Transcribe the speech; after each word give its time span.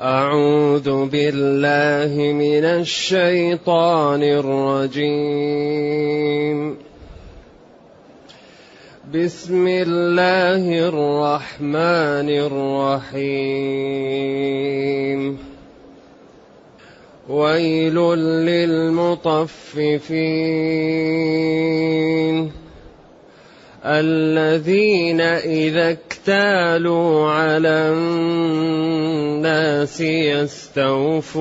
أعوذ 0.00 1.06
بالله 1.06 2.32
من 2.32 2.64
الشيطان 2.64 4.22
الرجيم. 4.22 5.56
بسم 9.14 9.68
الله 9.68 10.88
الرحمن 10.88 12.28
الرحيم. 12.28 13.38
ويل 17.28 17.94
للمطففين. 18.44 19.36
الذين 23.86 25.20
إذا 25.20 25.90
اكتالوا 25.90 27.30
على 27.30 27.92
الناس 27.94 30.00
يستوفون 30.00 31.36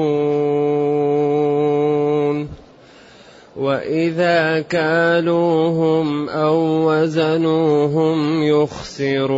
وإذا 3.56 4.62
كالوهم 4.62 6.30
أو 6.30 6.92
وزنوهم 6.92 8.44
يخسرون 8.44 9.36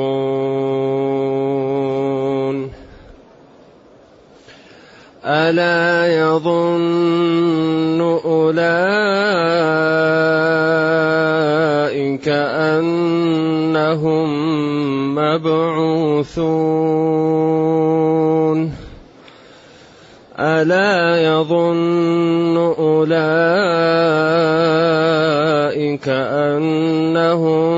ألا 5.25 6.17
يظن 6.19 8.02
أولئك 8.25 9.58
أنهم 12.27 14.27
مبعوثون. 15.15 16.38
ألا 20.39 21.23
يظن 21.23 22.57
أولئك 22.57 23.17
أنهم 26.47 27.77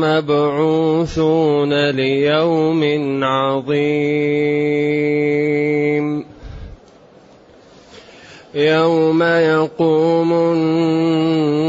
مبعوثون 0.00 1.90
ليوم 1.90 2.82
عظيم. 3.24 5.35
يوم 8.56 9.22
يقوم 9.22 10.32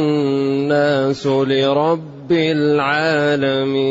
الناس 0.03 1.27
لرب 1.27 2.31
العالمين 2.31 3.87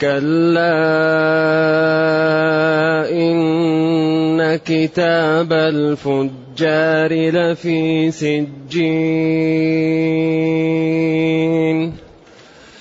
كلا 0.00 0.70
ان 3.10 4.56
كتاب 4.56 5.52
الفجار 5.52 7.12
لفي 7.30 8.10
سجين 8.10 8.50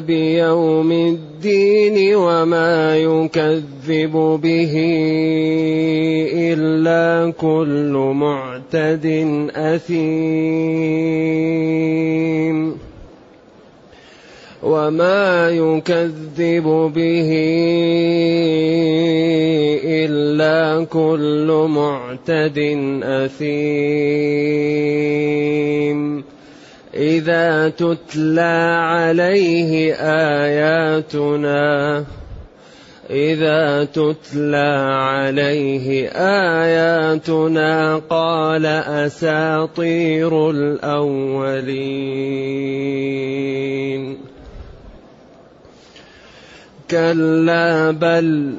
بيوم 0.00 0.92
الدين 0.92 2.16
وما 2.16 2.96
يكذب 2.96 4.12
به 4.42 4.74
الا 6.52 7.32
كل 7.38 8.12
معتد 8.14 9.06
اثيم 9.56 11.12
وما 14.62 15.50
يكذب 15.50 16.92
به 16.94 17.30
الا 19.84 20.84
كل 20.84 21.66
معتد 21.68 22.58
اثيم 23.02 24.72
إذا 26.94 27.68
تتلى 27.68 28.78
عليه 28.82 29.94
آياتنا 30.44 32.04
إذا 33.10 33.84
تتلى 33.84 34.96
عليه 35.00 36.08
آياتنا 36.62 37.96
قال 37.96 38.66
أساطير 38.66 40.50
الأولين. 40.50 41.92
كلا 46.90 47.90
بل 47.90 48.54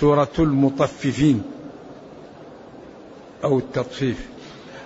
سورة 0.00 0.32
المطففين 0.38 1.42
أو 3.44 3.58
التطفيف 3.58 4.28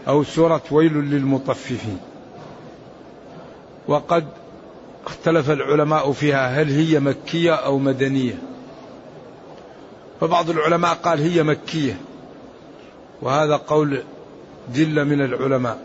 أو 0.08 0.24
سورة 0.24 0.62
ويل 0.70 0.92
للمطففين. 0.92 1.98
وقد 3.88 4.26
اختلف 5.06 5.50
العلماء 5.50 6.12
فيها 6.12 6.62
هل 6.62 6.70
هي 6.70 7.00
مكية 7.00 7.54
أو 7.54 7.78
مدنية. 7.78 8.38
فبعض 10.20 10.50
العلماء 10.50 10.94
قال 10.94 11.20
هي 11.20 11.42
مكية 11.42 12.00
وهذا 13.22 13.56
قول 13.56 14.02
جل 14.74 15.04
من 15.04 15.20
العلماء. 15.20 15.78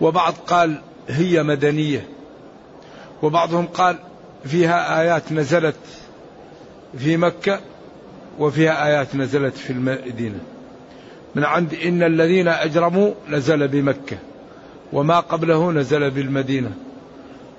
وبعض 0.00 0.34
قال 0.46 0.80
هي 1.08 1.42
مدنية 1.42 2.08
وبعضهم 3.22 3.66
قال 3.66 3.98
فيها 4.44 5.00
آيات 5.00 5.32
نزلت 5.32 5.76
في 6.98 7.16
مكة 7.16 7.60
وفيها 8.38 8.86
آيات 8.86 9.16
نزلت 9.16 9.56
في 9.56 9.72
المدينة. 9.72 10.38
من 11.34 11.44
عند 11.44 11.74
إن 11.74 12.02
الذين 12.02 12.48
أجرموا 12.48 13.14
نزل 13.28 13.68
بمكة 13.68 14.18
وما 14.92 15.20
قبله 15.20 15.72
نزل 15.72 16.10
بالمدينة. 16.10 16.72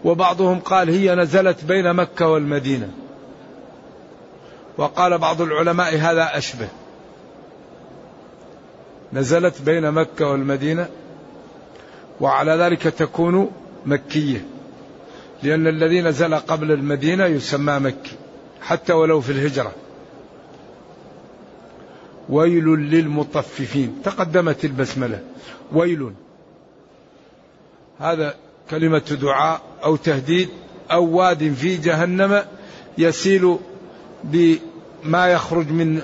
وبعضهم 0.04 0.60
قال 0.60 0.90
هي 0.90 1.16
نزلت 1.16 1.64
بين 1.64 1.94
مكة 1.94 2.28
والمدينة. 2.28 2.90
وقال 4.78 5.18
بعض 5.18 5.42
العلماء 5.42 5.96
هذا 5.96 6.38
أشبه. 6.38 6.68
نزلت 9.14 9.62
بين 9.62 9.92
مكة 9.92 10.28
والمدينة 10.28 10.88
وعلى 12.22 12.52
ذلك 12.52 12.84
تكون 12.84 13.52
مكية. 13.86 14.46
لأن 15.44 15.68
الذي 15.68 16.02
نزل 16.02 16.36
قبل 16.36 16.72
المدينة 16.72 17.26
يسمى 17.26 17.80
مكي 17.80 18.16
حتى 18.62 18.94
ولو 18.94 19.22
في 19.22 19.32
الهجرة. 19.32 19.72
ويل 22.30 22.66
للمطففين. 22.66 24.02
تقدمت 24.04 24.66
البسملة. 24.66 25.20
ويل. 25.74 26.14
هذا 28.00 28.36
كلمة 28.70 29.18
دعاء 29.22 29.62
أو 29.84 29.96
تهديد 29.96 30.50
أو 30.92 31.06
واد 31.18 31.54
في 31.54 31.78
جهنم 31.78 32.44
يسيل 32.98 33.58
بما 34.24 35.28
يخرج 35.28 35.72
من 35.72 36.02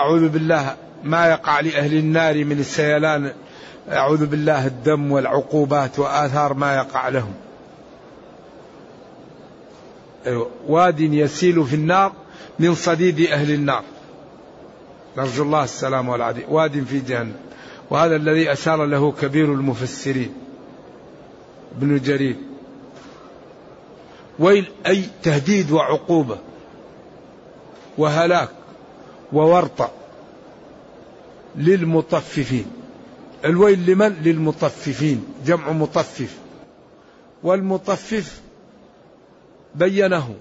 أعوذ 0.00 0.28
بالله 0.28 0.76
ما 1.04 1.26
يقع 1.26 1.60
لأهل 1.60 1.94
النار 1.94 2.44
من 2.44 2.58
السيلان 2.58 3.32
أعوذ 3.90 4.26
بالله 4.26 4.66
الدم 4.66 5.12
والعقوبات 5.12 5.98
وآثار 5.98 6.54
ما 6.54 6.74
يقع 6.74 7.08
لهم. 7.08 7.34
أيوة. 10.26 10.50
واد 10.68 11.00
يسيل 11.00 11.64
في 11.64 11.74
النار 11.74 12.12
من 12.58 12.74
صديد 12.74 13.20
أهل 13.20 13.50
النار. 13.50 13.82
نرجو 15.18 15.42
الله 15.42 15.64
السلام 15.64 16.08
والعافية. 16.08 16.46
واد 16.46 16.84
في 16.84 17.00
جهنم. 17.00 17.36
وهذا 17.90 18.16
الذي 18.16 18.52
أشار 18.52 18.84
له 18.84 19.12
كبير 19.12 19.44
المفسرين. 19.44 20.34
ابن 21.76 21.98
جرير. 21.98 22.36
ويل 24.38 24.70
أي 24.86 25.04
تهديد 25.22 25.70
وعقوبة. 25.70 26.38
وهلاك. 27.98 28.48
وورطة. 29.32 29.90
للمطففين. 31.56 32.66
الويل 33.44 33.86
لمن؟ 33.86 34.12
للمطففين. 34.22 35.24
جمع 35.46 35.72
مطفف. 35.72 36.38
والمطفف 37.42 38.40
بينه 39.74 40.34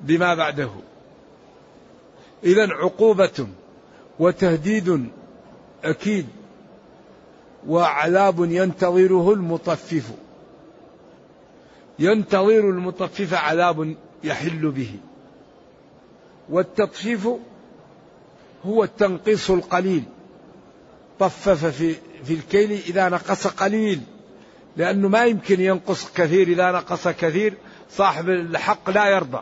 بما 0.00 0.34
بعده. 0.34 0.70
إذا 2.44 2.68
عقوبة 2.72 3.46
وتهديد 4.18 5.08
أكيد 5.84 6.26
وعذاب 7.68 8.44
ينتظره 8.50 9.32
المطفف. 9.32 10.10
ينتظر 11.98 12.70
المطفف 12.70 13.34
عذاب 13.34 13.96
يحل 14.24 14.70
به. 14.70 14.90
والتطفيف 16.48 17.28
هو 18.66 18.84
التنقيص 18.84 19.50
القليل. 19.50 20.02
طفف 21.18 21.64
في 21.64 21.94
في 22.24 22.34
الكيل 22.34 22.72
إذا 22.72 23.08
نقص 23.08 23.46
قليل. 23.46 24.00
لأنه 24.76 25.08
ما 25.08 25.24
يمكن 25.24 25.60
ينقص 25.60 26.12
كثير. 26.12 26.48
إذا 26.48 26.72
نقص 26.72 27.08
كثير 27.08 27.54
صاحب 27.90 28.28
الحق 28.28 28.90
لا 28.90 29.06
يرضى. 29.06 29.40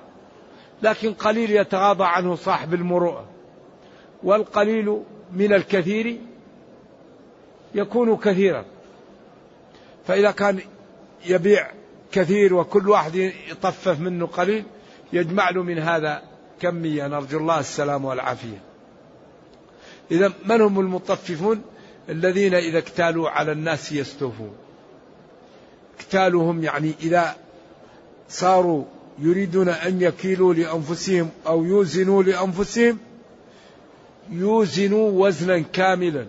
لكن 0.83 1.13
قليل 1.13 1.51
يتغاضى 1.51 2.05
عنه 2.05 2.35
صاحب 2.35 2.75
المروءة. 2.75 3.32
والقليل 4.25 5.03
من 5.33 5.53
الكثير 5.53 6.19
يكون 7.75 8.17
كثيرا. 8.17 8.65
فإذا 10.07 10.31
كان 10.31 10.61
يبيع 11.27 11.71
كثير 12.13 12.55
وكل 12.55 12.89
واحد 12.89 13.15
يطفف 13.51 14.01
منه 14.01 14.27
قليل 14.27 14.65
يجمع 15.13 15.51
له 15.51 15.63
من 15.63 15.79
هذا 15.79 16.23
كمية 16.61 17.07
نرجو 17.07 17.39
الله 17.39 17.61
السلام 17.61 18.05
والعافية. 18.05 18.61
إذا 20.11 20.33
من 20.45 20.61
هم 20.61 20.81
المطففون؟ 20.81 21.63
الذين 22.09 22.55
إذا 22.55 22.79
اكتالوا 22.79 23.31
على 23.31 23.53
الناس 23.53 23.93
يستوفون. 23.93 24.53
اكتالهم 25.99 26.65
يعني 26.65 26.95
إذا 27.03 27.37
صاروا 28.29 28.85
يريدون 29.19 29.69
أن 29.69 30.03
يكيلوا 30.03 30.55
لأنفسهم 30.55 31.31
أو 31.47 31.65
يوزنوا 31.65 32.23
لأنفسهم 32.23 32.99
يوزنوا 34.33 35.27
وزنا 35.27 35.59
كاملا. 35.59 36.27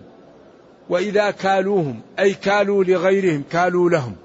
وإذا 0.88 1.30
كالوهم 1.30 2.00
أي 2.18 2.34
كالوا 2.34 2.84
لغيرهم 2.84 3.44
كالوا 3.50 3.90
لهم. 3.90 4.16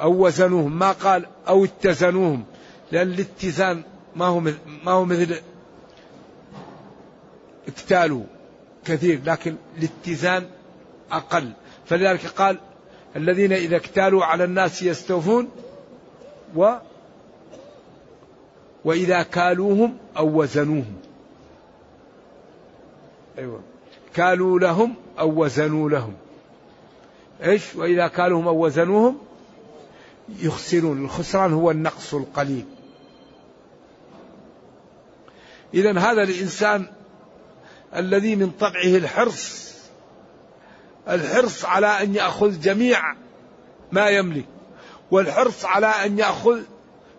أو 0.00 0.26
وزنوهم 0.26 0.78
ما 0.78 0.92
قال 0.92 1.26
أو 1.48 1.64
اتزنوهم. 1.64 2.44
لأن 2.92 3.08
الاتزان 3.08 3.82
ما 4.16 4.24
هو 4.24 4.40
ما 4.84 4.92
هو 4.92 5.04
مثل 5.04 5.40
اكتالوا 7.68 8.24
كثير 8.84 9.20
لكن 9.26 9.56
الاتزان 9.78 10.46
أقل. 11.12 11.52
فلذلك 11.86 12.26
قال 12.26 12.58
الذين 13.16 13.52
إذا 13.52 13.76
اكتالوا 13.76 14.24
على 14.24 14.44
الناس 14.44 14.82
يستوفون 14.82 15.48
و 16.56 16.72
وإذا 18.84 19.22
كالوهم 19.22 19.96
أو 20.16 20.40
وزنوهم. 20.40 20.96
أيوة. 23.38 23.60
كالوا 24.14 24.58
لهم 24.58 24.94
أو 25.18 25.44
وزنوا 25.44 25.90
لهم. 25.90 26.14
إيش؟ 27.44 27.74
وإذا 27.74 28.08
كالوهم 28.08 28.48
أو 28.48 28.64
وزنوهم 28.66 29.18
يخسرون. 30.38 31.04
الخسران 31.04 31.52
هو 31.52 31.70
النقص 31.70 32.14
القليل. 32.14 32.64
إذا 35.74 35.98
هذا 35.98 36.22
الإنسان 36.22 36.86
الذي 37.96 38.36
من 38.36 38.50
طبعه 38.50 38.96
الحرص 38.96 39.72
الحرص 41.08 41.64
على 41.64 41.86
أن 41.86 42.14
يأخذ 42.14 42.60
جميع 42.60 43.00
ما 43.92 44.08
يملك 44.08 44.44
والحرص 45.10 45.64
على 45.64 45.86
أن 45.86 46.18
يأخذ 46.18 46.60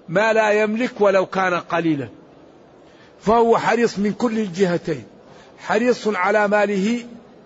ما 0.10 0.34
لا 0.34 0.52
يملك 0.52 1.02
ولو 1.02 1.26
كان 1.26 1.54
قليلا. 1.54 2.10
فهو 3.22 3.58
حريص 3.58 4.00
من 4.00 4.14
كل 4.14 4.40
الجهتين. 4.40 5.04
حريص 5.64 6.08
على 6.08 6.48
ماله 6.48 7.06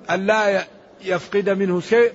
أن 0.09 0.25
لا 0.25 0.67
يفقد 1.01 1.49
منه 1.49 1.79
شيء 1.79 2.13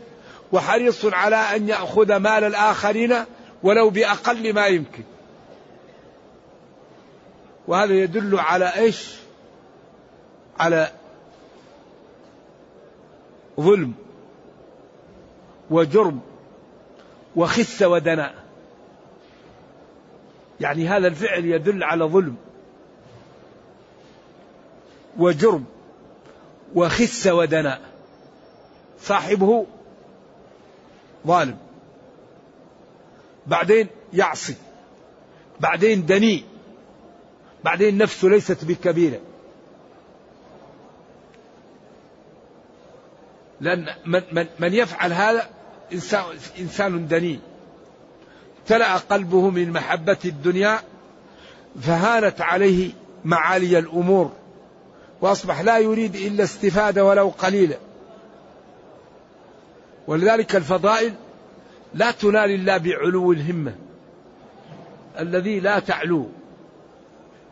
وحريص 0.52 1.04
على 1.04 1.36
أن 1.36 1.68
يأخذ 1.68 2.16
مال 2.16 2.44
الآخرين 2.44 3.14
ولو 3.62 3.90
بأقل 3.90 4.54
ما 4.54 4.66
يمكن. 4.66 5.02
وهذا 7.68 7.94
يدل 7.94 8.40
على 8.40 8.76
إيش؟ 8.76 9.16
على 10.58 10.90
ظلم 13.60 13.92
وجرم 15.70 16.20
وخس 17.36 17.82
ودناء. 17.82 18.34
يعني 20.60 20.88
هذا 20.88 21.08
الفعل 21.08 21.44
يدل 21.44 21.84
على 21.84 22.04
ظلم 22.04 22.36
وجرم. 25.18 25.64
وخس 26.74 27.26
ودناء 27.26 27.80
صاحبه 29.00 29.66
ظالم. 31.26 31.56
بعدين 33.46 33.88
يعصي. 34.12 34.54
بعدين 35.60 36.06
دنيء 36.06 36.44
بعدين 37.64 37.98
نفسه 37.98 38.28
ليست 38.28 38.64
بكبيرة. 38.64 39.20
لأن 43.60 43.86
من, 44.06 44.22
من, 44.32 44.46
من 44.58 44.74
يفعل 44.74 45.12
هذا 45.12 45.50
إنسان, 45.92 46.24
إنسان 46.58 47.08
دنيء 47.08 47.40
امتلأ 48.60 48.96
قلبه 48.96 49.50
من 49.50 49.72
محبة 49.72 50.18
الدنيا 50.24 50.80
فهانت 51.82 52.40
عليه 52.40 52.90
معالي 53.24 53.78
الأمور. 53.78 54.32
وأصبح 55.22 55.60
لا 55.60 55.78
يريد 55.78 56.16
إلا 56.16 56.44
استفادة 56.44 57.04
ولو 57.04 57.28
قليلة 57.28 57.76
ولذلك 60.06 60.56
الفضائل 60.56 61.14
لا 61.94 62.10
تنال 62.10 62.50
إلا 62.50 62.76
بعلو 62.76 63.32
الهمة. 63.32 63.74
الذي 65.18 65.60
لا 65.60 65.78
تعلو 65.78 66.28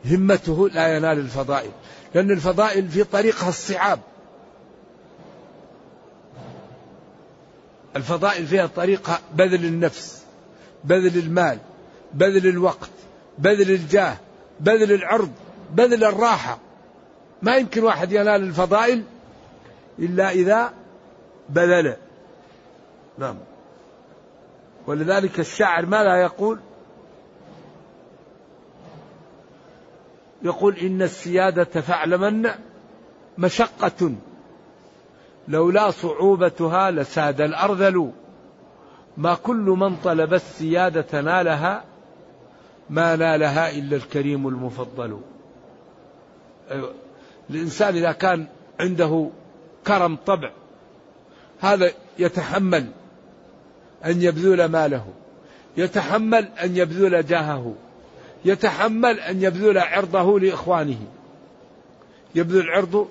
همته 0.05 0.69
لا 0.69 0.97
ينال 0.97 1.19
الفضائل 1.19 1.71
لأن 2.15 2.31
الفضائل 2.31 2.89
في 2.89 3.05
طريقها 3.05 3.49
الصعاب. 3.49 4.01
الفضائل 7.97 8.47
فيها 8.47 8.67
طريقة 8.67 9.19
بذل 9.35 9.65
النفس 9.65 10.25
بذل 10.85 11.19
المال 11.19 11.59
بذل 12.15 12.47
الوقت 12.47 12.91
بذل 13.39 13.71
الجاه 13.71 14.17
بذل 14.61 14.93
العرض 14.93 15.33
بذل 15.75 16.05
الراحة. 16.05 16.59
ما 17.43 17.57
يمكن 17.57 17.83
واحد 17.85 18.13
ينال 18.13 18.43
الفضائل 18.43 19.05
إلا 19.99 20.31
إذا 20.31 20.73
بذل. 21.49 21.97
نعم. 23.19 23.37
ولذلك 24.87 25.41
الشاعر 25.41 25.87
ما 25.87 26.05
لا 26.05 26.17
يقول؟ 26.17 26.59
يقول 30.43 30.77
إن 30.77 31.03
السيادة 31.03 31.65
فاعلمن 31.65 32.51
مشقة. 33.39 34.15
لولا 35.49 35.91
صعوبتها 35.91 36.91
لساد 36.91 37.41
الأرذل. 37.41 38.13
ما 39.17 39.35
كل 39.35 39.57
من 39.57 39.97
طلب 39.97 40.35
السيادة 40.35 41.21
نالها 41.21 41.85
ما 42.91 43.17
نالها 43.17 43.71
إلا 43.71 43.97
الكريم 43.97 44.49
المفضل. 44.49 45.21
أيوة. 46.71 46.93
الإنسان 47.51 47.97
إذا 47.97 48.13
كان 48.13 48.47
عنده 48.81 49.31
كرم 49.87 50.17
طبع 50.17 50.51
هذا 51.61 51.91
يتحمل 52.19 52.87
أن 54.05 54.23
يبذل 54.23 54.65
ماله 54.65 55.07
يتحمل 55.77 56.49
أن 56.65 56.77
يبذل 56.77 57.27
جاهه 57.27 57.75
يتحمل 58.45 59.21
أن 59.21 59.43
يبذل 59.43 59.79
عرضه 59.79 60.41
لإخوانه. 60.41 60.99
يبذل 62.35 62.71
عرضه 62.71 63.09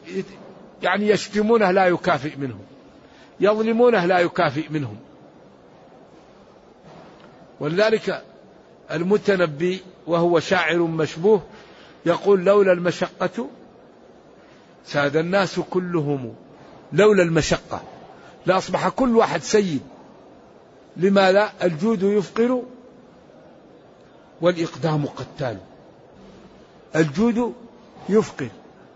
يعني 0.84 1.10
يشتمونه 1.10 1.72
لا 1.72 1.86
يكافئ 1.86 2.36
منهم 2.38 2.62
يظلمونه 3.40 4.06
لا 4.06 4.20
يكافئ 4.20 4.70
منهم 4.70 4.98
ولذلك 7.60 8.24
المتنبي 8.92 9.82
وهو 10.08 10.40
شاعر 10.40 10.78
مشبوه 10.78 11.42
يقول 12.06 12.46
لولا 12.46 12.72
المشقة 12.72 13.50
ساد 14.86 15.18
الناس 15.18 15.60
كلهم 15.60 16.36
لولا 16.94 17.24
المشقة. 17.24 17.82
لأصبح 18.46 18.90
كل 18.90 19.16
واحد 19.16 19.42
سيد. 19.42 19.82
لما 20.98 21.32
لا؟ 21.32 21.66
الجود 21.66 22.04
يفقر 22.04 22.64
والإقدام 24.42 25.06
قتال. 25.06 25.58
الجود 26.96 27.54
يفقر 28.10 28.50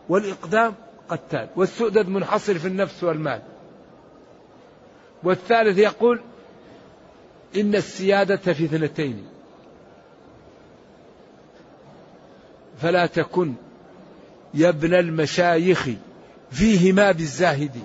والإقدام 0.10 0.74
قتال. 1.10 1.50
والسؤدد 1.56 2.08
منحصر 2.08 2.60
في 2.60 2.68
النفس 2.68 3.04
والمال. 3.04 3.42
والثالث 5.24 5.78
يقول 5.78 6.22
إن 7.56 7.76
السيادة 7.76 8.54
في 8.54 8.66
اثنتين. 8.66 9.26
فلا 12.82 13.06
تكن 13.06 13.54
يا 14.54 14.70
ابن 14.70 14.94
المشايخ 14.94 15.90
فيهما 16.52 17.12
بالزاهد 17.12 17.84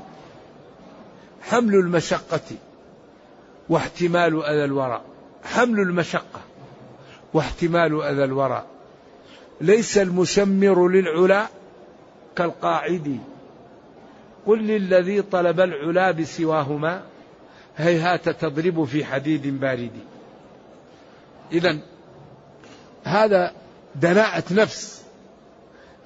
حمل 1.43 1.75
المشقة 1.75 2.41
واحتمال 3.69 4.45
أذى 4.45 4.65
الورى 4.65 5.03
حمل 5.45 5.81
المشقة 5.81 6.41
واحتمال 7.35 8.03
أذى 8.03 8.25
الورى 8.25 8.67
ليس 9.61 9.99
المشمر 9.99 10.89
للعلا 10.89 11.47
كالقاعد. 12.37 13.19
قل 14.47 14.59
للذي 14.59 15.23
طلب 15.23 15.61
العلا 15.61 16.11
بسواهما 16.11 17.03
هيهات 17.77 18.29
تضرب 18.29 18.85
في 18.85 19.05
حديد 19.05 19.61
بارد. 19.61 19.91
إذا 21.53 21.79
هذا 23.05 23.53
دناءة 23.95 24.45
نفس. 24.51 25.05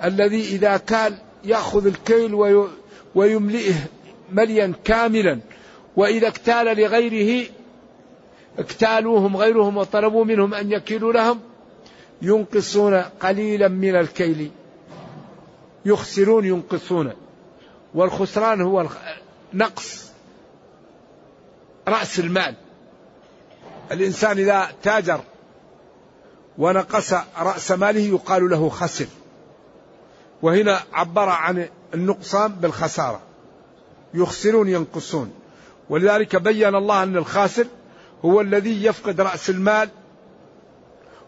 الذي 0.05 0.43
إذا 0.43 0.77
كان 0.77 1.19
يأخذ 1.45 1.87
الكيل 1.87 2.35
ويملئه 3.15 3.75
مليا 4.33 4.73
كاملا 4.85 5.41
وإذا 5.97 6.29
اكتال 6.29 6.77
لغيره 6.77 7.49
اكتالوهم 8.59 9.37
غيرهم 9.37 9.77
وطلبوا 9.77 10.25
منهم 10.25 10.55
أن 10.55 10.73
يكيلوا 10.73 11.13
لهم 11.13 11.41
ينقصون 12.23 12.95
قليلا 12.95 13.69
من 13.69 13.97
الكيل. 13.97 14.51
يخسرون 15.85 16.45
ينقصون. 16.45 17.13
والخسران 17.95 18.61
هو 18.61 18.87
نقص 19.55 20.13
رأس 21.89 22.19
المال. 22.19 22.55
الإنسان 23.93 24.39
إذا 24.39 24.69
تاجر 24.83 25.21
ونقص 26.59 27.15
رأس 27.39 27.71
ماله 27.71 28.01
يقال 28.01 28.51
له 28.51 28.69
خسر. 28.69 29.07
وهنا 30.43 30.81
عبر 30.93 31.29
عن 31.29 31.69
النقصان 31.95 32.53
بالخسارة. 32.53 33.21
يخسرون 34.15 34.69
ينقصون. 34.69 35.33
ولذلك 35.91 36.37
بين 36.37 36.75
الله 36.75 37.03
أن 37.03 37.17
الخاسر 37.17 37.67
هو 38.25 38.41
الذي 38.41 38.85
يفقد 38.85 39.21
رأس 39.21 39.51
المال 39.51 39.89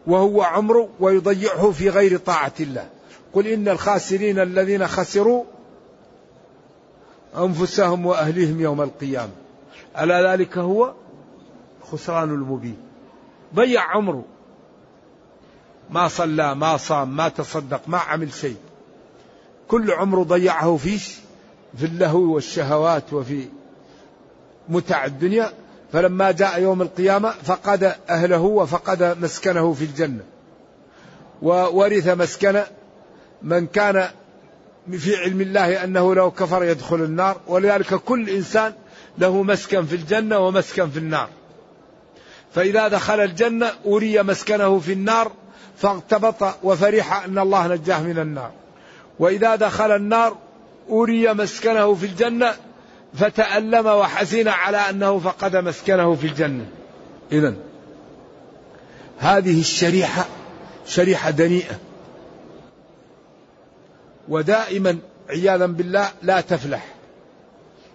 وهو 0.07 0.43
عمره 0.43 0.89
ويضيعه 1.01 1.71
في 1.71 1.89
غير 1.89 2.19
طاعة 2.19 2.53
الله. 2.61 2.89
قل 3.33 3.47
إن 3.47 3.69
الخاسرين 3.69 4.39
الذين 4.39 4.87
خسروا 4.87 5.45
أنفسهم 7.37 8.07
وأهليهم 8.07 8.61
يوم 8.61 8.83
القيامة. 8.83 9.33
ألا 10.01 10.33
ذلك 10.33 10.59
هو؟ 10.59 10.95
خسران 11.93 12.31
المبين. 12.31 12.77
ضيع 13.55 13.83
عمره. 13.83 14.25
ما 15.91 16.09
صلى 16.09 16.55
ما 16.55 16.77
صام 16.77 17.17
ما 17.17 17.29
تصدق 17.29 17.81
ما 17.87 17.99
عمل 17.99 18.33
شيء. 18.33 18.57
كل 19.69 19.91
عمره 19.91 20.23
ضيعه 20.23 20.77
فيش 20.77 21.15
في 21.79 21.87
اللهو 21.87 22.35
والشهوات 22.35 23.13
وفي 23.13 23.49
متع 24.69 25.05
الدنيا 25.05 25.53
فلما 25.93 26.31
جاء 26.31 26.63
يوم 26.63 26.83
القيامة 26.83 27.31
فقد 27.31 27.95
أهله 28.11 28.41
وفقد 28.41 29.17
مسكنه 29.23 29.73
في 29.73 29.85
الجنة. 29.85 30.25
وورث 31.43 32.09
مسكن 32.09 32.63
من 33.43 33.67
كان 33.67 34.09
في 34.93 35.17
علم 35.17 35.41
الله 35.41 35.85
أنه 35.85 36.15
لو 36.15 36.31
كفر 36.31 36.65
يدخل 36.65 36.97
النار 36.97 37.41
ولذلك 37.47 37.95
كل 37.95 38.31
إنسان 38.31 38.73
له 39.19 39.43
مسكن 39.43 39.87
في 39.87 39.97
الجنة 39.97 40.39
ومسكن 40.39 40.91
في 40.91 40.99
النار. 40.99 41.29
فإذا 42.55 42.89
دخل 42.89 43.21
الجنة 43.21 43.71
أري 43.87 44.23
مسكنه 44.23 44.79
في 44.79 44.93
النار 44.93 45.33
فاغتبط 45.77 46.57
وفرح 46.63 47.25
أن 47.25 47.39
الله 47.39 47.67
نجاه 47.67 48.03
من 48.03 48.19
النار. 48.19 48.51
وإذا 49.19 49.57
دخل 49.57 49.97
النار 49.97 50.37
أري 50.91 51.35
مسكنه 51.35 51.95
في 51.95 52.07
الجنة 52.07 52.55
فتألم 53.15 53.87
وحزن 53.87 54.49
على 54.49 54.77
أنه 54.77 55.19
فقد 55.19 55.57
مسكنه 55.57 56.15
في 56.15 56.27
الجنة. 56.27 56.67
إذا 57.33 57.55
هذه 59.19 59.61
الشريحة 59.61 60.27
شريحة 60.87 61.31
دنيئة. 61.31 61.79
ودائما 64.29 64.99
عياذا 65.31 65.67
بالله 65.67 66.09
لا 66.23 66.41
تفلح. 66.41 66.95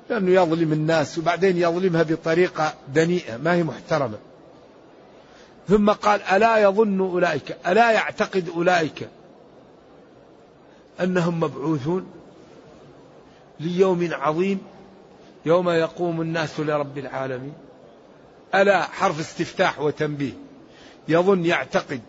لأنه 0.09 0.31
يظلم 0.31 0.73
الناس 0.73 1.17
وبعدين 1.17 1.57
يظلمها 1.57 2.03
بطريقة 2.03 2.73
دنيئة 2.93 3.37
ما 3.37 3.53
هي 3.53 3.63
محترمة. 3.63 4.17
ثم 5.69 5.89
قال 5.89 6.21
ألا 6.21 6.57
يظن 6.57 6.99
أولئك 6.99 7.57
ألا 7.67 7.91
يعتقد 7.91 8.49
أولئك. 8.49 9.07
أنهم 11.01 11.39
مبعوثون 11.39 12.05
ليوم 13.59 14.09
عظيم 14.11 14.59
يوم 15.45 15.69
يقوم 15.69 16.21
الناس 16.21 16.59
لرب 16.59 16.97
العالمين. 16.97 17.53
ألا 18.55 18.83
حرف 18.83 19.19
استفتاح 19.19 19.79
وتنبيه. 19.79 20.33
يظن 21.07 21.45
يعتقد 21.45 22.01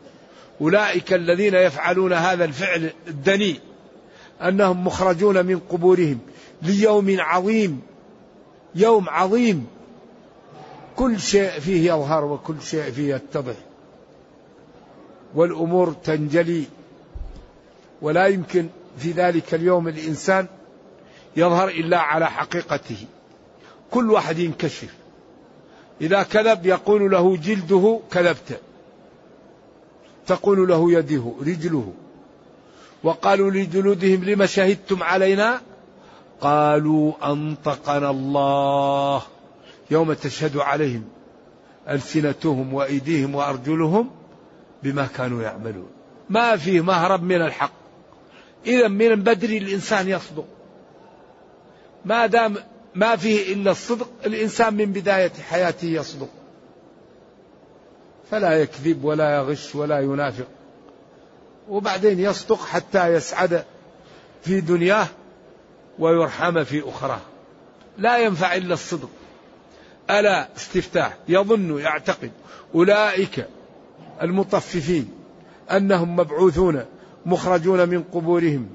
أولئك 0.61 1.13
الذين 1.13 1.55
يفعلون 1.55 2.13
هذا 2.13 2.45
الفعل 2.45 2.91
الدنيء 3.09 3.61
أنهم 4.43 4.85
مخرجون 4.85 5.47
من 5.47 5.59
قبورهم 5.59 6.19
ليوم 6.63 7.17
عظيم. 7.21 7.81
يوم 8.75 9.09
عظيم. 9.09 9.67
كل 10.97 11.21
شيء 11.21 11.51
فيه 11.51 11.93
يظهر 11.93 12.25
وكل 12.25 12.63
شيء 12.63 12.91
فيه 12.91 13.15
يتضح. 13.15 13.55
والأمور 15.35 15.93
تنجلي. 15.93 16.65
ولا 18.03 18.27
يمكن 18.27 18.69
في 19.01 19.13
ذلك 19.13 19.55
اليوم 19.55 19.89
الإنسان 19.89 20.47
يظهر 21.37 21.69
إلا 21.69 21.99
على 21.99 22.31
حقيقته. 22.31 23.07
كل 23.91 24.11
واحد 24.11 24.39
ينكشف. 24.39 24.95
إذا 26.01 26.23
كذب 26.23 26.67
يقول 26.67 27.11
له 27.11 27.37
جلده 27.37 28.01
كذبت. 28.11 28.61
تقول 30.27 30.69
له 30.69 30.93
يده 30.93 31.33
رجله. 31.41 31.93
وقالوا 33.03 33.51
لجلودهم 33.51 34.25
لم 34.25 34.47
شهدتم 34.47 35.03
علينا؟ 35.03 35.61
قالوا 36.41 37.33
أنطقنا 37.33 38.11
الله 38.11 39.23
يوم 39.91 40.13
تشهد 40.13 40.57
عليهم 40.57 41.05
ألسنتهم 41.89 42.75
وأيديهم 42.75 43.35
وأرجلهم 43.35 44.11
بما 44.83 45.07
كانوا 45.17 45.43
يعملون. 45.43 45.91
ما 46.29 46.57
فيه 46.57 46.81
مهرب 46.81 47.23
من 47.23 47.43
الحق. 47.43 47.80
إذا 48.67 48.89
من 48.89 49.23
بدري 49.23 49.59
الإنسان 49.59 50.09
يصدق. 50.09 50.47
ما 52.05 52.27
دام 52.27 52.57
ما 52.95 53.17
فيه 53.17 53.55
إلا 53.55 53.71
الصدق 53.71 54.09
الإنسان 54.27 54.75
من 54.75 54.93
بداية 54.93 55.33
حياته 55.51 55.87
يصدق. 55.87 56.29
فلا 58.31 58.53
يكذب 58.53 59.05
ولا 59.05 59.37
يغش 59.37 59.75
ولا 59.75 60.01
ينافق. 60.01 60.47
وبعدين 61.69 62.21
يصدق 62.21 62.65
حتى 62.65 63.09
يسعد 63.09 63.65
في 64.43 64.61
دنياه 64.61 65.07
ويرحم 65.99 66.65
في 66.65 66.89
أخراه. 66.89 67.21
لا 67.99 68.19
ينفع 68.19 68.55
إلا 68.55 68.75
الصدق. 68.75 69.11
ألا 70.11 70.49
استفتاح. 70.57 71.17
يظن 71.29 71.79
يعتقد 71.81 72.31
أولئك 72.75 73.47
المطففين 74.23 75.13
أنهم 75.71 76.17
مبعوثون 76.17 76.85
مخرجون 77.27 77.89
من 77.89 78.03
قبورهم 78.03 78.69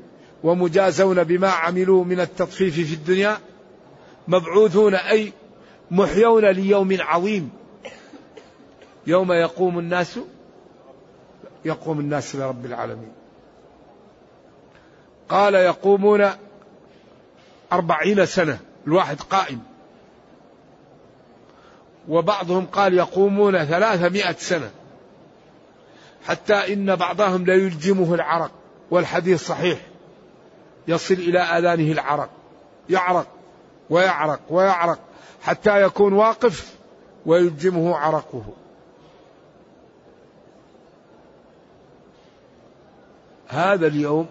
ومجازون 0.44 1.24
بما 1.24 1.50
عملوا 1.50 2.04
من 2.04 2.20
التطفيف 2.20 2.74
في 2.74 2.94
الدنيا 2.94 3.38
مبعوثون 4.28 4.96
أي 4.96 5.34
محيون 5.92 6.46
ليوم 6.46 6.98
عظيم. 7.00 7.50
يوم 9.08 9.32
يقوم 9.32 9.80
الناس 9.80 10.20
يقوم 11.66 12.00
الناس 12.00 12.36
لرب 12.36 12.66
العالمين. 12.66 13.12
قال 15.30 15.54
يقومون 15.54 16.30
أربعين 17.74 18.25
سنة 18.25 18.60
الواحد 18.88 19.22
قائم. 19.22 19.60
وبعضهم 22.10 22.66
قال 22.66 22.94
يقومون 22.94 23.66
ثلاثمائة 23.66 24.36
سنة. 24.38 24.72
حتى 26.27 26.74
إن 26.74 26.96
بعضهم 26.96 27.46
لا 27.46 27.53
يلجمه 27.53 28.13
العرق 28.13 28.51
والحديث 28.91 29.48
صحيح. 29.48 29.79
يصل 30.88 31.13
إلى 31.13 31.39
آذانه 31.39 31.91
العرق. 31.91 32.29
يعرق 32.89 33.27
ويعرق 33.89 34.39
ويعرق 34.50 35.00
حتى 35.41 35.82
يكون 35.82 36.13
واقف 36.13 36.75
ويلجمه 37.25 37.96
عرقه. 37.98 38.44
هذا 43.48 43.88
اليوم 43.88 44.27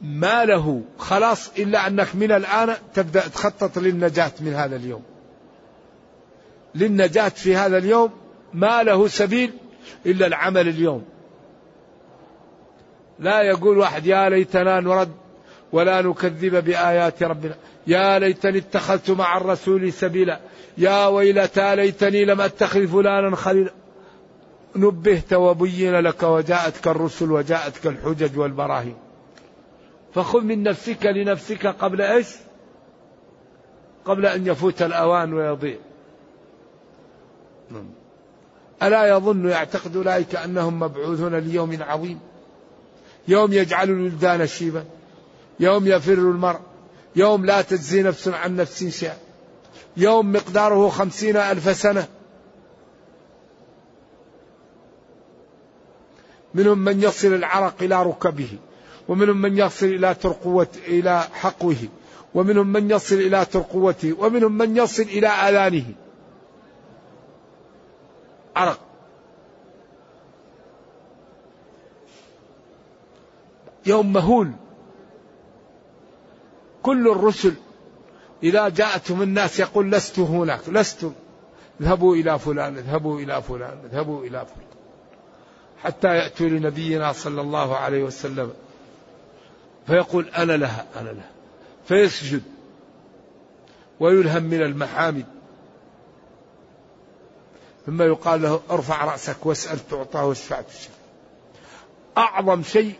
ما 0.00 0.44
له 0.44 0.82
خلاص 0.98 1.50
إلا 1.58 1.86
أنك 1.86 2.14
من 2.14 2.32
الآن 2.32 2.76
تبدأ 2.94 3.28
تخطط 3.28 3.78
للنجاة 3.78 4.32
من 4.40 4.54
هذا 4.54 4.76
اليوم. 4.76 5.02
للنجاة 6.74 7.28
في 7.28 7.56
هذا 7.56 7.78
اليوم 7.78 8.10
ما 8.54 8.82
له 8.82 9.08
سبيل 9.08 9.52
إلا 10.06 10.26
العمل 10.26 10.68
اليوم 10.68 11.04
لا 13.18 13.42
يقول 13.42 13.78
واحد 13.78 14.06
يا 14.06 14.28
ليتنا 14.28 14.80
نرد 14.80 15.12
ولا 15.72 16.02
نكذب 16.02 16.64
بآيات 16.64 17.22
ربنا 17.22 17.54
يا 17.86 18.18
ليتني 18.18 18.58
اتخذت 18.58 19.10
مع 19.10 19.36
الرسول 19.36 19.92
سبيلا 19.92 20.40
يا 20.78 21.06
ويلتى 21.06 21.76
ليتني 21.76 22.24
لم 22.24 22.40
أتخذ 22.40 22.86
فلانا 22.86 23.36
خليلا 23.36 23.72
نبهت 24.76 25.32
وبين 25.32 26.00
لك 26.00 26.22
وجاءتك 26.22 26.88
الرسل 26.88 27.32
وجاءتك 27.32 27.86
الحجج 27.86 28.38
والبراهين 28.38 28.96
فخذ 30.14 30.40
من 30.40 30.62
نفسك 30.62 31.06
لنفسك 31.06 31.66
قبل 31.66 32.00
إيش؟ 32.00 32.28
قبل 34.04 34.26
أن 34.26 34.46
يفوت 34.46 34.82
الأوان 34.82 35.32
ويضيع. 35.32 35.76
نعم. 37.70 37.97
ألا 38.82 39.06
يظن 39.06 39.48
يعتقد 39.48 39.96
أولئك 39.96 40.36
أنهم 40.36 40.80
مبعوثون 40.80 41.34
ليوم 41.34 41.78
عظيم. 41.82 42.20
يوم 43.28 43.52
يجعل 43.52 43.90
الولدان 43.90 44.46
شيبا. 44.46 44.84
يوم 45.60 45.86
يفر 45.86 46.12
المرء. 46.12 46.60
يوم 47.16 47.46
لا 47.46 47.62
تجزي 47.62 48.02
نفس 48.02 48.28
عن 48.28 48.56
نفس 48.56 48.84
شيئا. 48.84 49.16
يوم 49.96 50.32
مقداره 50.32 50.88
خمسين 50.88 51.36
ألف 51.36 51.76
سنة 51.76 52.06
منهم 56.54 56.78
من 56.78 57.02
يصل 57.02 57.34
العرق 57.34 57.74
إلى 57.82 58.02
ركبه 58.02 58.48
ومنهم 59.08 59.42
من 59.42 59.58
يصل 59.58 59.86
إلى 59.86 60.14
ترقوة 60.14 60.68
إلى 60.86 61.20
حقوه 61.20 61.76
ومنهم 62.34 62.66
من 62.66 62.90
يصل 62.90 63.14
إلى 63.14 63.44
ترقوته 63.44 64.14
ومنهم 64.18 64.58
من 64.58 64.76
يصل 64.76 65.02
إلى 65.02 65.26
آذانه 65.26 65.84
عرق. 68.58 68.80
يوم 73.86 74.12
مهول. 74.12 74.52
كل 76.82 77.08
الرسل 77.08 77.54
إذا 78.42 78.68
جاءتهم 78.68 79.22
الناس 79.22 79.60
يقول 79.60 79.92
لست 79.92 80.18
هناك 80.18 80.68
لست. 80.68 81.12
اذهبوا 81.80 82.16
إلى 82.16 82.38
فلان 82.38 82.76
اذهبوا 82.76 83.20
إلى 83.20 83.42
فلان 83.42 83.78
اذهبوا 83.84 84.22
إلى 84.24 84.46
فلان. 84.46 84.68
حتى 85.82 86.08
يأتوا 86.08 86.48
لنبينا 86.48 87.12
صلى 87.12 87.40
الله 87.40 87.76
عليه 87.76 88.04
وسلم. 88.04 88.52
فيقول 89.86 90.28
أنا 90.28 90.52
لها 90.52 90.86
أنا 90.96 91.10
لها. 91.10 91.30
فيسجد. 91.84 92.42
ويلهم 94.00 94.42
من 94.42 94.62
المحامد. 94.62 95.37
ثم 97.88 98.02
يقال 98.02 98.42
له 98.42 98.60
ارفع 98.70 99.04
رأسك 99.04 99.46
واسأل 99.46 99.88
تعطى 99.88 100.18
واشفع 100.18 100.60
تشفع 100.60 100.90
أعظم 102.18 102.62
شيء 102.62 102.94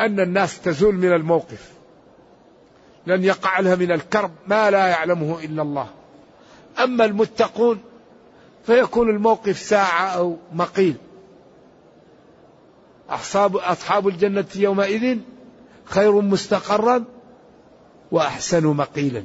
أن 0.00 0.20
الناس 0.20 0.60
تزول 0.60 0.94
من 0.94 1.12
الموقف. 1.12 1.72
لن 3.06 3.24
يقع 3.24 3.60
لها 3.60 3.74
من 3.74 3.92
الكرب 3.92 4.30
ما 4.46 4.70
لا 4.70 4.86
يعلمه 4.86 5.44
إلا 5.44 5.62
الله. 5.62 5.88
أما 6.78 7.04
المتقون 7.04 7.80
فيكون 8.66 9.10
الموقف 9.10 9.58
ساعة 9.58 10.06
أو 10.06 10.36
مقيل. 10.52 10.96
أصحاب 13.08 13.56
أصحاب 13.56 14.08
الجنة 14.08 14.46
يومئذ 14.56 15.18
خير 15.84 16.20
مستقرا 16.20 17.04
وأحسن 18.12 18.66
مقيلا. 18.66 19.24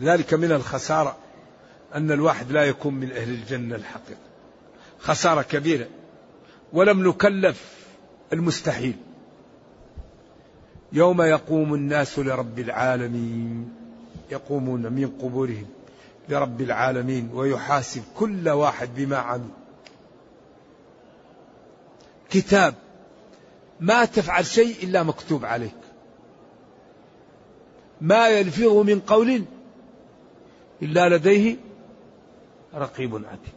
ذلك 0.00 0.34
من 0.34 0.52
الخسارة 0.52 1.16
أن 1.94 2.10
الواحد 2.10 2.52
لا 2.52 2.64
يكون 2.64 2.94
من 2.94 3.12
أهل 3.12 3.28
الجنة 3.28 3.76
الحقيقة. 3.76 4.20
خسارة 4.98 5.42
كبيرة. 5.42 5.86
ولم 6.72 7.08
نكلف 7.08 7.86
المستحيل. 8.32 8.96
يوم 10.92 11.22
يقوم 11.22 11.74
الناس 11.74 12.18
لرب 12.18 12.58
العالمين 12.58 13.74
يقومون 14.30 14.92
من 14.92 15.18
قبورهم 15.22 15.66
لرب 16.28 16.60
العالمين 16.60 17.30
ويحاسب 17.34 18.02
كل 18.16 18.48
واحد 18.48 18.88
بما 18.96 19.16
عمل. 19.16 19.48
كتاب 22.30 22.74
ما 23.80 24.04
تفعل 24.04 24.46
شيء 24.46 24.76
إلا 24.82 25.02
مكتوب 25.02 25.44
عليك. 25.44 25.76
ما 28.00 28.28
يلفظ 28.28 28.72
من 28.72 29.00
قول 29.00 29.44
إلا 30.82 31.08
لديه 31.08 31.56
رقيب 32.74 33.14
عتيد. 33.14 33.54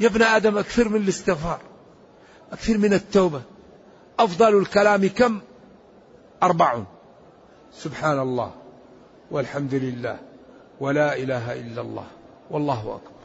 يا 0.00 0.06
ابن 0.06 0.22
آدم 0.22 0.58
أكثر 0.58 0.88
من 0.88 0.96
الاستغفار 0.96 1.60
أكثر 2.52 2.78
من 2.78 2.92
التوبة. 2.92 3.42
أفضل 4.18 4.58
الكلام 4.58 5.08
كم؟ 5.08 5.40
أربع. 6.42 6.82
سبحان 7.72 8.20
الله 8.20 8.50
والحمد 9.30 9.74
لله 9.74 10.18
ولا 10.80 11.16
إله 11.16 11.52
إلا 11.52 11.80
الله 11.82 12.06
والله 12.50 12.80
أكبر. 12.80 13.20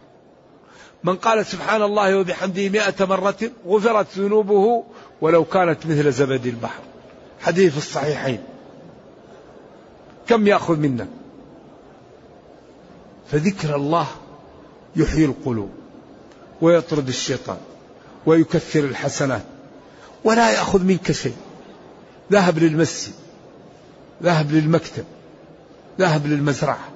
من 1.04 1.16
قال 1.16 1.46
سبحان 1.46 1.82
الله 1.82 2.20
وبحمده 2.20 2.70
مئة 2.70 3.06
مرة 3.06 3.52
غفرت 3.68 4.18
ذنوبه 4.18 4.84
ولو 5.22 5.46
كانت 5.46 5.86
مثل 5.86 6.12
زبد 6.12 6.46
البحر. 6.46 6.84
حديث 7.42 7.78
الصحيحين. 7.78 8.44
كم 10.28 10.48
يأخذ 10.48 10.78
منا؟ 10.80 11.08
فذكر 13.32 13.76
الله 13.76 14.08
يحيي 14.96 15.26
القلوب 15.26 15.70
ويطرد 16.62 17.08
الشيطان 17.08 17.58
ويكثر 18.26 18.80
الحسنات 18.80 19.44
ولا 20.24 20.52
يأخذ 20.52 20.84
منك 20.84 21.12
شيء. 21.12 21.36
ذهب 22.32 22.60
للمسجد 22.60 23.14
ذهب 24.24 24.52
للمكتب 24.52 25.06
ذهب 26.00 26.28
للمزرعة 26.28 26.88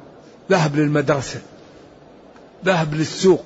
ذهب 0.52 0.76
للمدرسة 0.76 1.42
ذهب 2.66 2.94
للسوق. 2.94 3.46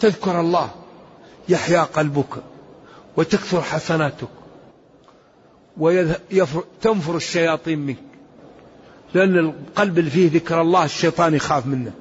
تذكر 0.00 0.40
الله 0.40 0.70
يحيا 1.48 1.82
قلبك 1.82 2.42
وتكثر 3.16 3.62
حسناتك 3.62 4.28
وتنفر 5.76 7.16
الشياطين 7.16 7.78
منك. 7.78 8.11
لأن 9.14 9.38
القلب 9.38 9.98
اللي 9.98 10.10
فيه 10.10 10.30
ذكر 10.32 10.60
الله 10.60 10.84
الشيطان 10.84 11.34
يخاف 11.34 11.66
منه. 11.66 11.92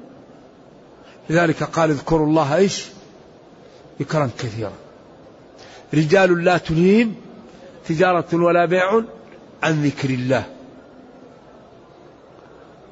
لذلك 1.30 1.64
قال 1.64 1.90
اذكروا 1.90 2.28
الله 2.28 2.56
إيش؟ 2.56 2.86
ذكرا 4.00 4.30
كثيرا. 4.40 4.74
رجال 5.94 6.44
لا 6.44 6.58
تلهيهم 6.58 7.16
تجارة 7.88 8.28
ولا 8.34 8.66
بيع 8.66 9.02
عن 9.64 9.84
ذكر 9.84 10.10
الله. 10.10 10.46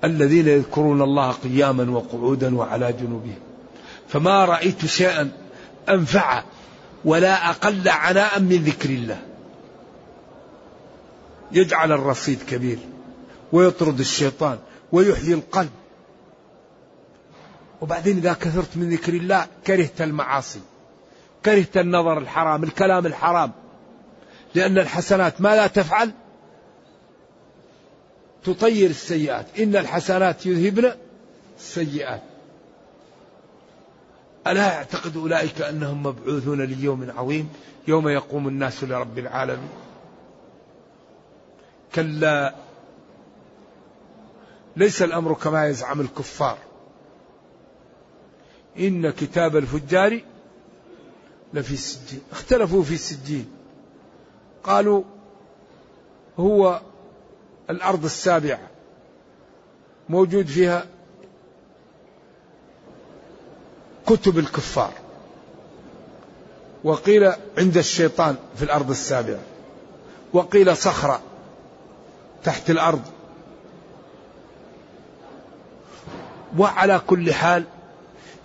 الذين 0.03 0.47
يذكرون 0.47 1.01
الله 1.01 1.31
قياما 1.31 1.91
وقعودا 1.91 2.57
وعلى 2.57 2.93
جنوبهم. 2.93 3.39
فما 4.07 4.45
رأيت 4.45 4.85
شيئا 4.85 5.31
أنفع 5.89 6.43
ولا 7.05 7.49
أقل 7.49 7.89
عناء 7.89 8.39
من 8.39 8.63
ذكر 8.63 8.89
الله. 8.89 9.21
يجعل 11.51 11.91
الرصيد 11.91 12.39
كبير. 12.49 12.77
ويطرد 13.53 13.99
الشيطان 13.99 14.59
ويحيي 14.91 15.33
القلب. 15.33 15.69
وبعدين 17.81 18.17
إذا 18.17 18.33
كثرت 18.33 18.77
من 18.77 18.89
ذكر 18.89 19.13
الله 19.13 19.47
كرهت 19.67 20.01
المعاصي 20.01 20.61
كرهت 21.45 21.77
النظر 21.77 22.17
الحرام 22.17 22.63
الكلام 22.63 23.05
الحرام. 23.05 23.51
لأن 24.55 24.77
الحسنات 24.77 25.41
ما 25.41 25.55
لا 25.55 25.67
تفعل 25.67 26.11
تطير 28.43 28.89
السيئات. 28.89 29.59
إن 29.59 29.75
الحسنات 29.75 30.45
يذهبن 30.45 30.91
السيئات. 31.59 32.21
ألا 34.47 34.73
يعتقد 34.73 35.17
أولئك 35.17 35.61
أنهم 35.61 36.03
مبعوثون 36.03 36.61
ليوم 36.61 37.11
عظيم 37.17 37.49
يوم 37.87 38.07
يقوم 38.07 38.47
الناس 38.47 38.83
لرب 38.83 39.17
العالمين؟ 39.17 39.69
كلا 41.95 42.55
ليس 44.75 45.01
الأمر 45.01 45.33
كما 45.33 45.67
يزعم 45.67 46.01
الكفار. 46.01 46.57
إن 48.79 49.09
كتاب 49.09 49.57
الفجار 49.57 50.21
لفي 51.53 51.73
السجين. 51.73 52.21
اختلفوا 52.31 52.83
في 52.83 52.93
السجين. 52.93 53.51
قالوا 54.63 55.03
هو 56.39 56.81
الأرض 57.69 58.05
السابعة. 58.05 58.69
موجود 60.09 60.47
فيها 60.47 60.85
كتب 64.07 64.39
الكفار. 64.39 64.93
وقيل 66.83 67.33
عند 67.57 67.77
الشيطان 67.77 68.35
في 68.55 68.63
الأرض 68.63 68.89
السابعة. 68.89 69.39
وقيل 70.33 70.77
صخرة 70.77 71.21
تحت 72.43 72.69
الأرض. 72.69 73.01
وعلى 76.57 77.01
كل 77.07 77.33
حال 77.33 77.63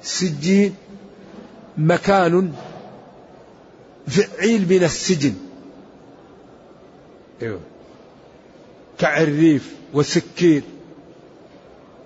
سجين 0.03 0.75
مكان 1.79 2.53
فعيل 4.09 4.67
من 4.69 4.85
السجن. 4.85 5.35
أيوه. 7.43 7.61
كعريف 8.99 9.75
وسكير 9.95 10.63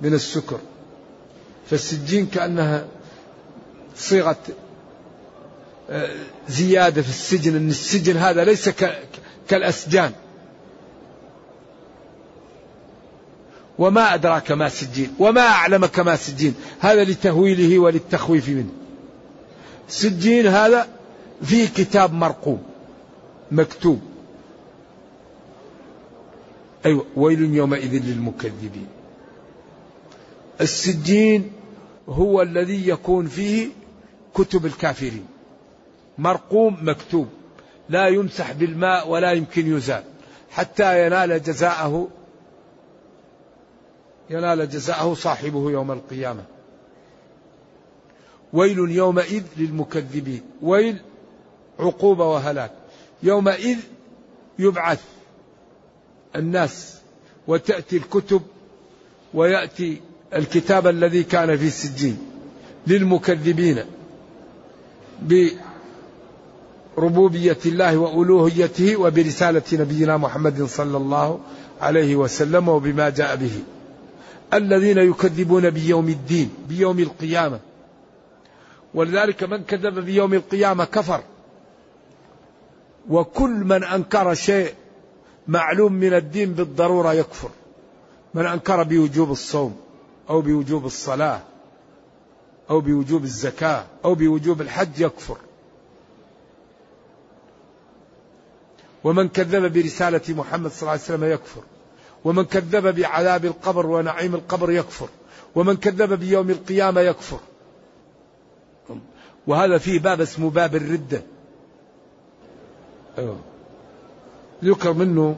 من 0.00 0.14
السكر. 0.14 0.60
فالسجين 1.70 2.26
كأنها 2.26 2.86
صيغة 3.96 4.36
آه، 5.90 6.16
زيادة 6.48 7.02
في 7.02 7.08
السجن 7.08 7.56
أن 7.56 7.68
السجن 7.68 8.16
هذا 8.16 8.44
ليس 8.44 8.70
كالأسجان. 9.48 10.12
وما 13.78 14.14
أدراك 14.14 14.52
ما 14.52 14.68
سجين 14.68 15.14
وما 15.18 15.40
أعلمك 15.40 15.98
ما 16.00 16.16
سجين 16.16 16.54
هذا 16.80 17.04
لتهويله 17.04 17.78
وللتخويف 17.78 18.48
منه. 18.48 18.70
سجين 19.88 20.46
هذا 20.46 20.88
فيه 21.42 21.68
كتاب 21.68 22.12
مرقوم 22.12 22.62
مكتوب. 23.50 24.00
أيوة 26.86 27.06
ويل 27.16 27.54
يومئذ 27.54 28.02
للمكذبين. 28.04 28.86
السجين 30.60 31.52
هو 32.08 32.42
الذي 32.42 32.88
يكون 32.88 33.26
فيه 33.26 33.68
كتب 34.34 34.66
الكافرين. 34.66 35.26
مرقوم 36.18 36.78
مكتوب. 36.82 37.28
لا 37.88 38.08
يمسح 38.08 38.52
بالماء 38.52 39.08
ولا 39.08 39.32
يمكن 39.32 39.76
يزال. 39.76 40.02
حتى 40.50 41.06
ينال 41.06 41.42
جزاءه 41.42 42.08
ينال 44.30 44.68
جزاءه 44.68 45.14
صاحبه 45.14 45.70
يوم 45.70 45.92
القيامة. 45.92 46.44
ويل 48.52 48.78
يومئذ 48.78 49.42
للمكذبين. 49.56 50.42
ويل 50.62 50.96
عقوبة 51.78 52.26
وهلاك. 52.26 52.70
يومئذ 53.22 53.78
يبعث 54.58 55.00
الناس 56.36 56.98
وتأتي 57.46 57.96
الكتب 57.96 58.42
ويأتي 59.34 60.00
الكتاب 60.34 60.86
الذي 60.86 61.24
كان 61.24 61.56
في 61.56 61.66
السجين 61.66 62.18
للمكذبين 62.86 63.84
بربوبية 66.96 67.58
الله 67.66 67.98
وألوهيته 67.98 68.96
وبرسالة 68.96 69.62
نبينا 69.72 70.16
محمد 70.16 70.62
صلى 70.62 70.96
الله 70.96 71.40
عليه 71.80 72.16
وسلم 72.16 72.68
وبما 72.68 73.10
جاء 73.10 73.36
به. 73.36 73.62
الذين 74.54 74.98
يكذبون 74.98 75.70
بيوم 75.70 76.08
الدين 76.08 76.54
بيوم 76.68 76.98
القيامة. 76.98 77.60
ولذلك 78.94 79.44
من 79.44 79.64
كذب 79.64 79.98
بيوم 79.98 80.34
القيامة 80.34 80.84
كفر. 80.84 81.22
وكل 83.10 83.50
من 83.50 83.84
أنكر 83.84 84.34
شيء 84.34 84.74
معلوم 85.48 85.92
من 85.92 86.14
الدين 86.14 86.52
بالضرورة 86.52 87.12
يكفر. 87.12 87.50
من 88.34 88.46
أنكر 88.46 88.82
بوجوب 88.82 89.30
الصوم 89.30 89.76
أو 90.30 90.40
بوجوب 90.40 90.86
الصلاة 90.86 91.40
أو 92.70 92.80
بوجوب 92.80 93.24
الزكاة 93.24 93.84
أو 94.04 94.14
بوجوب 94.14 94.60
الحج 94.60 95.00
يكفر. 95.00 95.38
ومن 99.04 99.28
كذب 99.28 99.72
برسالة 99.72 100.20
محمد 100.28 100.70
صلى 100.70 100.80
الله 100.80 100.90
عليه 100.90 101.02
وسلم 101.02 101.24
يكفر. 101.24 101.62
ومن 102.24 102.44
كذب 102.44 102.94
بعذاب 102.94 103.44
القبر 103.44 103.86
ونعيم 103.86 104.34
القبر 104.34 104.70
يكفر 104.70 105.08
ومن 105.54 105.76
كذب 105.76 106.12
بيوم 106.12 106.50
القيامة 106.50 107.00
يكفر. 107.00 107.38
وهذا 109.46 109.78
فيه 109.78 109.98
باب 109.98 110.20
اسمه 110.20 110.50
باب 110.50 110.76
الردة. 110.76 111.22
أيوه. 113.18 113.36
ذكر 114.64 114.92
منه 114.92 115.36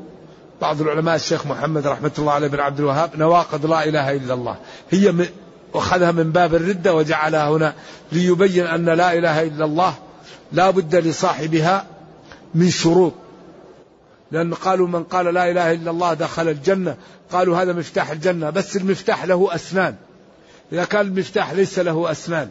بعض 0.61 0.81
العلماء 0.81 1.15
الشيخ 1.15 1.47
محمد 1.47 1.87
رحمة 1.87 2.11
الله 2.19 2.33
عليه 2.33 2.49
بن 2.49 2.61
عبد 2.61 2.79
الوهاب 2.79 3.17
نواقض 3.17 3.67
لا 3.67 3.85
إله 3.85 4.17
إلا 4.17 4.35
الله. 4.35 4.57
هي 4.91 5.15
أخذها 5.75 6.13
من 6.13 6.33
باب 6.33 6.55
الردة 6.55 6.95
وجعلها 6.95 7.49
هنا 7.49 7.75
ليبين 8.13 8.67
أن 8.67 8.85
لا 8.85 9.13
إله 9.13 9.43
إلا 9.43 9.65
الله 9.65 9.95
لا 10.53 10.71
بد 10.71 10.97
لصاحبها 10.97 11.87
من 12.55 12.71
شروط. 12.71 13.13
لأن 14.33 14.55
قالوا 14.55 14.89
من 14.89 15.05
قال 15.05 15.35
لا 15.35 15.51
إله 15.51 15.73
إلا 15.73 15.91
الله 15.91 16.15
دخل 16.15 16.49
الجنة 16.49 16.97
قالوا 17.33 17.57
هذا 17.57 17.73
مفتاح 17.73 18.11
الجنة 18.11 18.51
بس 18.51 18.77
المفتاح 18.77 19.25
له 19.25 19.55
أسنان 19.55 19.97
إذا 20.73 20.85
كان 20.85 21.07
المفتاح 21.07 21.53
ليس 21.53 21.79
له 21.79 22.11
أسنان 22.11 22.51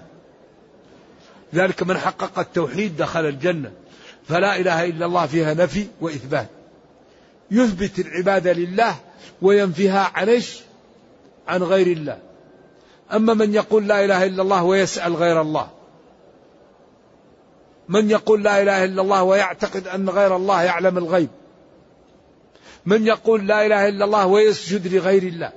ذلك 1.56 1.84
من 1.84 1.98
حقق 1.98 2.40
التوحيد 2.40 2.98
دخل 2.98 3.26
الجنة 3.26 3.72
فلا 4.28 4.56
إله 4.60 4.86
إلا 4.86 5.06
الله 5.06 5.26
فيها 5.26 5.54
نفي 5.54 5.88
وإثبات 6.02 6.48
يثبت 7.52 8.00
العبادة 8.00 8.54
لله 8.54 8.96
وينفيها 9.42 10.12
عن 10.14 10.30
إيش؟ 10.30 10.60
عن 11.48 11.64
غير 11.64 11.88
الله. 11.88 12.20
أما 13.14 13.34
من 13.34 13.54
يقول 13.54 13.88
لا 13.88 14.06
إله 14.06 14.26
إلا 14.26 14.42
الله 14.42 14.64
ويسأل 14.64 15.16
غير 15.16 15.42
الله. 15.42 15.70
من 17.90 18.10
يقول 18.10 18.44
لا 18.44 18.62
إله 18.62 18.84
إلا 18.86 19.02
الله 19.02 19.24
ويعتقد 19.24 19.88
أن 19.88 20.10
غير 20.10 20.36
الله 20.36 20.62
يعلم 20.64 20.98
الغيب. 20.98 21.30
من 22.86 23.08
يقول 23.08 23.48
لا 23.48 23.66
إله 23.66 23.88
إلا 23.90 24.06
الله 24.06 24.26
ويسجد 24.26 24.88
لغير 24.88 25.24
الله. 25.24 25.52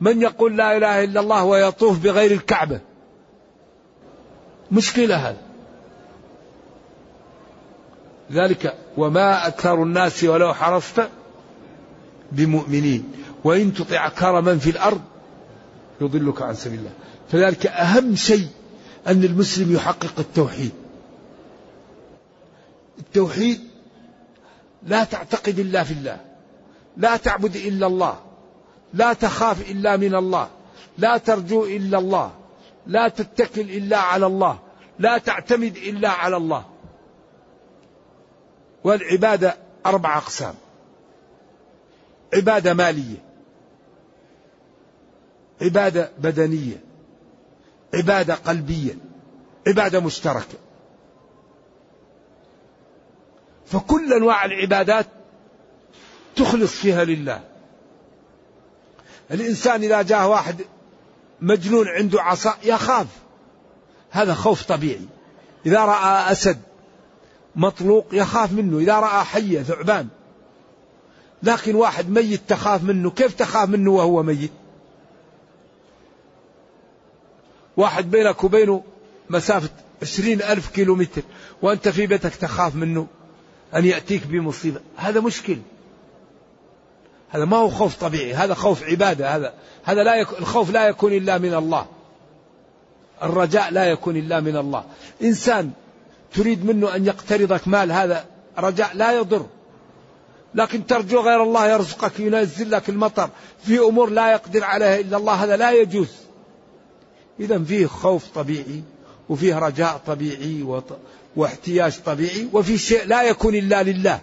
من 0.00 0.22
يقول 0.22 0.56
لا 0.56 0.76
إله 0.76 1.04
إلا 1.04 1.20
الله 1.20 1.44
ويطوف 1.44 1.98
بغير 1.98 2.30
الكعبة. 2.30 2.80
مشكلة 4.72 5.16
هذا. 5.16 5.48
ذلك 8.32 8.74
وما 8.96 9.46
أكثر 9.46 9.82
الناس 9.82 10.24
ولو 10.24 10.54
حرصت 10.54 11.08
بمؤمنين 12.32 13.12
وإن 13.44 13.74
تطع 13.74 14.06
أكثر 14.06 14.40
من 14.40 14.58
في 14.58 14.70
الأرض 14.70 15.00
يضلك 16.00 16.42
عن 16.42 16.54
سبيل 16.54 16.78
الله 16.78 16.92
فذلك 17.32 17.66
أهم 17.66 18.16
شيء 18.16 18.46
أن 19.06 19.24
المسلم 19.24 19.74
يحقق 19.74 20.18
التوحيد 20.18 20.72
التوحيد 22.98 23.60
لا 24.86 25.04
تعتقد 25.04 25.58
إلا 25.58 25.84
في 25.84 25.92
الله 25.92 26.20
لا 26.98 27.16
تعبد 27.16 27.56
إلا 27.56 27.86
الله. 27.86 28.18
لا 28.94 29.12
تخاف 29.12 29.70
إلا 29.70 29.96
من 29.96 30.14
الله. 30.14 30.48
لا 30.98 31.16
ترجو 31.16 31.64
إلا 31.64 31.98
الله. 31.98 32.32
لا 32.86 33.08
تتكل 33.08 33.60
إلا 33.60 33.98
على 33.98 34.26
الله. 34.26 34.58
لا 34.98 35.18
تعتمد 35.18 35.76
إلا 35.76 36.08
على 36.08 36.36
الله. 36.36 36.64
والعبادة 38.84 39.56
أربع 39.86 40.18
أقسام. 40.18 40.54
عبادة 42.34 42.74
مالية. 42.74 43.16
عبادة 45.62 46.10
بدنية. 46.18 46.80
عبادة 47.94 48.34
قلبية. 48.34 48.94
عبادة 49.66 50.00
مشتركة. 50.00 50.58
فكل 53.66 54.12
أنواع 54.12 54.44
العبادات 54.44 55.06
تخلص 56.38 56.72
فيها 56.72 57.04
لله. 57.04 57.40
الإنسان 59.30 59.82
إذا 59.82 60.02
جاء 60.02 60.28
واحد 60.28 60.56
مجنون 61.40 61.88
عنده 61.88 62.22
عصا 62.22 62.54
يخاف. 62.64 63.06
هذا 64.10 64.34
خوف 64.34 64.62
طبيعي. 64.62 65.06
إذا 65.66 65.84
رأى 65.84 66.32
أسد 66.32 66.58
مطلوق 67.56 68.06
يخاف 68.12 68.52
منه. 68.52 68.78
إذا 68.78 69.00
رأى 69.00 69.24
حية 69.24 69.62
ثعبان. 69.62 70.08
لكن 71.42 71.74
واحد 71.74 72.10
ميت 72.10 72.40
تخاف 72.48 72.82
منه. 72.82 73.10
كيف 73.10 73.34
تخاف 73.34 73.68
منه 73.68 73.90
وهو 73.90 74.22
ميت؟ 74.22 74.50
واحد 77.76 78.10
بينك 78.10 78.44
وبينه 78.44 78.82
مسافة 79.30 79.70
عشرين 80.02 80.42
ألف 80.42 80.68
كيلو 80.68 80.94
متر 80.94 81.22
وأنت 81.62 81.88
في 81.88 82.06
بيتك 82.06 82.34
تخاف 82.34 82.74
منه 82.74 83.06
أن 83.74 83.84
يأتيك 83.84 84.26
بمصيبة. 84.26 84.80
هذا 84.96 85.20
مشكل. 85.20 85.56
هذا 87.30 87.44
ما 87.44 87.56
هو 87.56 87.70
خوف 87.70 87.96
طبيعي 87.96 88.34
هذا 88.34 88.54
خوف 88.54 88.84
عبادة 88.84 89.36
هذا 89.36 89.52
هذا 89.84 90.02
لا 90.02 90.14
يكون 90.14 90.38
الخوف 90.38 90.70
لا 90.70 90.88
يكون 90.88 91.12
إلا 91.12 91.38
من 91.38 91.54
الله. 91.54 91.86
الرجاء 93.22 93.70
لا 93.70 93.84
يكون 93.84 94.16
إلا 94.16 94.40
من 94.40 94.56
الله. 94.56 94.84
إنسان 95.22 95.70
تريد 96.34 96.64
منه 96.64 96.96
أن 96.96 97.06
يقترضك 97.06 97.68
مال 97.68 97.92
هذا 97.92 98.24
رجاء 98.58 98.90
لا 98.94 99.12
يضر. 99.12 99.46
لكن 100.54 100.86
ترجو 100.86 101.20
غير 101.20 101.42
الله 101.42 101.66
يرزقك 101.66 102.20
ينزل 102.20 102.70
لك 102.70 102.88
المطر. 102.88 103.30
في 103.64 103.78
أمور 103.78 104.10
لا 104.10 104.32
يقدر 104.32 104.64
عليها 104.64 105.00
إلا 105.00 105.16
الله 105.16 105.32
هذا 105.32 105.56
لا 105.56 105.70
يجوز. 105.70 106.12
إذا 107.40 107.58
فيه 107.58 107.86
خوف 107.86 108.24
طبيعي 108.34 108.82
وفيه 109.28 109.58
رجاء 109.58 110.00
طبيعي 110.06 110.82
واحتياج 111.36 111.98
طبيعي 112.06 112.48
وفي 112.52 112.78
شيء 112.78 113.06
لا 113.06 113.22
يكون 113.22 113.54
إلا 113.54 113.82
لله. 113.82 114.20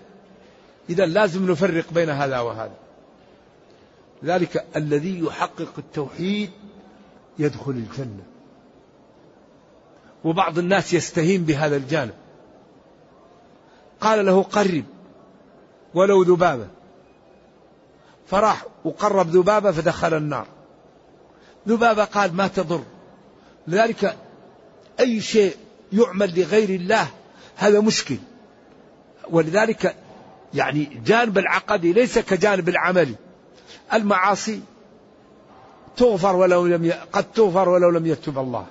إذا 0.89 1.05
لازم 1.05 1.51
نفرق 1.51 1.85
بين 1.91 2.09
هذا 2.09 2.39
وهذا. 2.39 2.84
ذلك 4.25 4.65
الذي 4.75 5.19
يحقق 5.19 5.73
التوحيد 5.77 6.49
يدخل 7.39 7.71
الجنة. 7.71 8.23
وبعض 10.23 10.57
الناس 10.59 10.93
يستهين 10.93 11.43
بهذا 11.43 11.75
الجانب. 11.75 12.13
قال 14.01 14.25
له 14.25 14.43
قرب 14.43 14.83
ولو 15.93 16.23
ذبابة. 16.23 16.67
فراح 18.27 18.65
وقرب 18.85 19.29
ذبابة 19.29 19.71
فدخل 19.71 20.13
النار. 20.13 20.47
ذبابة 21.67 22.03
قال 22.03 22.33
ما 22.33 22.47
تضر. 22.47 22.83
لذلك 23.67 24.17
أي 24.99 25.21
شيء 25.21 25.55
يعمل 25.93 26.39
لغير 26.39 26.69
الله 26.69 27.07
هذا 27.55 27.79
مشكل. 27.79 28.17
ولذلك 29.29 29.95
يعني 30.53 31.01
جانب 31.05 31.37
العقدي 31.37 31.93
ليس 31.93 32.19
كجانب 32.19 32.69
العملي 32.69 33.15
المعاصي 33.93 34.61
تغفر 35.97 36.35
ولو 36.35 36.65
لم 36.65 36.85
ي... 36.85 36.91
قد 36.91 37.31
تغفر 37.31 37.69
ولو 37.69 37.89
لم 37.89 38.05
يتب 38.05 38.39
الله. 38.39 38.65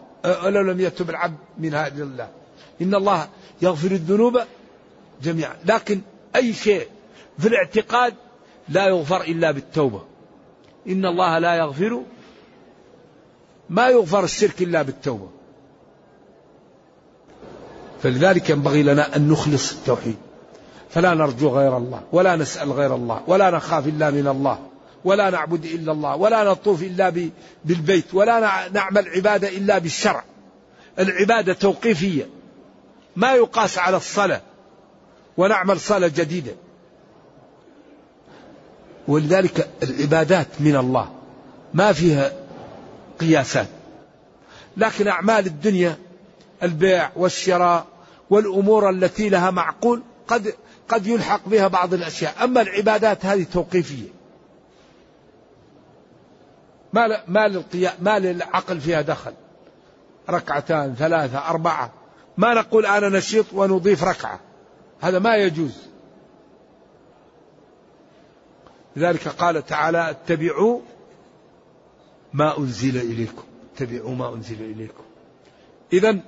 ولو 0.45 0.63
لم 0.63 0.81
يتب 0.81 1.11
العبد 1.11 1.37
من 1.59 1.75
هذه 1.75 2.03
الله. 2.03 2.29
إن 2.83 2.95
الله 2.95 3.29
يغفر 3.63 3.91
الذنوب 3.91 4.41
جميعا. 5.23 5.57
لكن 5.65 6.01
أي 6.37 6.53
شيء 6.53 6.89
في 7.39 7.49
الاعتقاد 7.49 8.15
لا 8.69 8.87
يغفر 8.87 9.21
إلا 9.21 9.51
بالتوبة. 9.51 10.03
إن 10.89 11.07
الله 11.07 11.39
لا 11.39 11.55
يغفر 11.55 12.03
ما 13.71 13.89
يغفر 13.89 14.25
الشرك 14.25 14.63
إلا 14.63 14.83
بالتوبة. 14.83 15.29
فلذلك 18.03 18.51
ينبغي 18.51 18.83
لنا 18.83 19.17
أن 19.17 19.29
نخلص 19.29 19.73
التوحيد. 19.73 20.17
فلا 20.91 21.15
نرجو 21.15 21.49
غير 21.49 21.77
الله 21.77 22.01
ولا 22.13 22.37
نسأل 22.37 22.73
غير 22.73 22.95
الله 22.95 23.23
ولا 23.27 23.51
نخاف 23.51 23.87
إلا 23.87 24.11
من 24.11 24.29
الله. 24.29 24.59
ولا 25.05 25.31
نعبد 25.31 25.65
إلا 25.65 25.93
الله 25.93 26.17
ولا 26.17 26.45
نطوف 26.45 26.83
إلا 26.83 27.31
بالبيت 27.65 28.15
ولا 28.15 28.69
نعمل 28.73 29.09
عبادة 29.09 29.49
إلا 29.49 29.79
بالشرع. 29.79 30.25
العبادة 30.99 31.53
توقيفية. 31.53 32.27
ما 33.17 33.33
يقاس 33.33 33.79
على 33.79 33.97
الصلاة 33.97 34.41
ونعمل 35.37 35.81
صلاة 35.81 36.09
جديدة. 36.09 36.53
ولذلك 39.09 39.69
العبادات 39.83 40.47
من 40.61 40.77
الله. 40.77 41.13
ما 41.75 41.93
فيها 41.93 42.33
قياسات. 43.21 43.69
لكن 44.77 45.09
أعمال 45.09 45.47
الدنيا 45.47 45.97
البيع 46.63 47.11
والشراء 47.17 47.87
والأمور 48.31 48.91
التي 48.91 49.29
لها 49.29 49.51
معقول 49.51 50.03
قد 50.29 50.55
قد 50.89 51.07
يلحق 51.07 51.49
بها 51.49 51.69
بعض 51.69 51.95
الأشياء. 51.95 52.45
أما 52.45 52.61
العبادات 52.61 53.27
هذه 53.27 53.47
توقيفية. 53.53 54.24
ما 56.95 57.23
ما 57.29 57.49
للقيام 57.49 57.95
ما 58.01 58.19
للعقل 58.19 58.81
فيها 58.81 59.01
دخل. 59.01 59.33
ركعتان 60.31 60.95
ثلاثة 60.95 61.39
أربعة. 61.39 61.93
ما 62.37 62.55
نقول 62.55 62.87
أنا 62.87 63.19
نشيط 63.19 63.47
ونضيف 63.53 64.05
ركعة. 64.05 64.41
هذا 65.01 65.19
ما 65.19 65.37
يجوز. 65.37 65.79
لذلك 68.97 69.29
قال 69.29 69.67
تعالى 69.67 70.11
اتبعوا 70.11 70.81
ما 72.33 72.59
أنزل 72.59 72.97
إليكم. 72.97 73.45
اتبعوا 73.75 74.15
ما 74.15 74.35
أنزل 74.35 74.63
إليكم. 74.63 75.05
إذا 75.93 76.19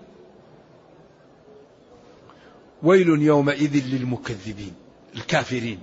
ويل 2.82 3.22
يومئذ 3.22 3.84
للمكذبين 3.86 4.74
الكافرين. 5.14 5.82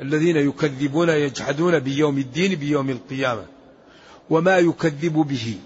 الذين 0.00 0.36
يكذبون 0.36 1.08
يجحدون 1.08 1.78
بيوم 1.78 2.18
الدين 2.18 2.54
بيوم 2.54 2.90
القيامة 2.90 3.44
وما 4.30 4.58
يكذب 4.58 5.12
به 5.12 5.58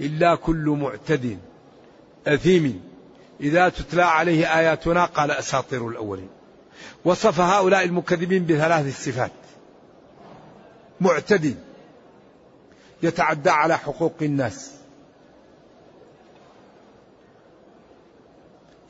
إلا 0.00 0.34
كل 0.34 0.76
معتد 0.80 1.38
أثيم. 2.26 2.82
إذا 3.40 3.68
تتلى 3.68 4.02
عليه 4.02 4.58
آياتنا 4.58 5.04
قال 5.04 5.30
أساطير 5.30 5.88
الأولين. 5.88 6.28
وصف 7.04 7.40
هؤلاء 7.40 7.84
المكذبين 7.84 8.46
بثلاث 8.46 9.04
صفات. 9.04 9.30
معتد 11.00 11.56
يتعدى 13.02 13.50
على 13.50 13.78
حقوق 13.78 14.14
الناس. 14.22 14.70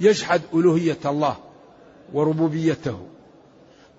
يجحد 0.01 0.43
ألوهية 0.55 0.99
الله 1.05 1.37
وربوبيته. 2.13 3.14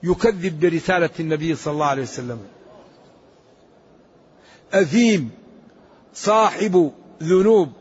يكذب 0.06 0.60
برسالة 0.60 1.10
النبي 1.20 1.56
صلى 1.56 1.74
الله 1.74 1.86
عليه 1.86 2.02
وسلم. 2.02 2.40
أثيم 4.74 5.32
صاحب 6.14 6.92
ذنوب 7.24 7.72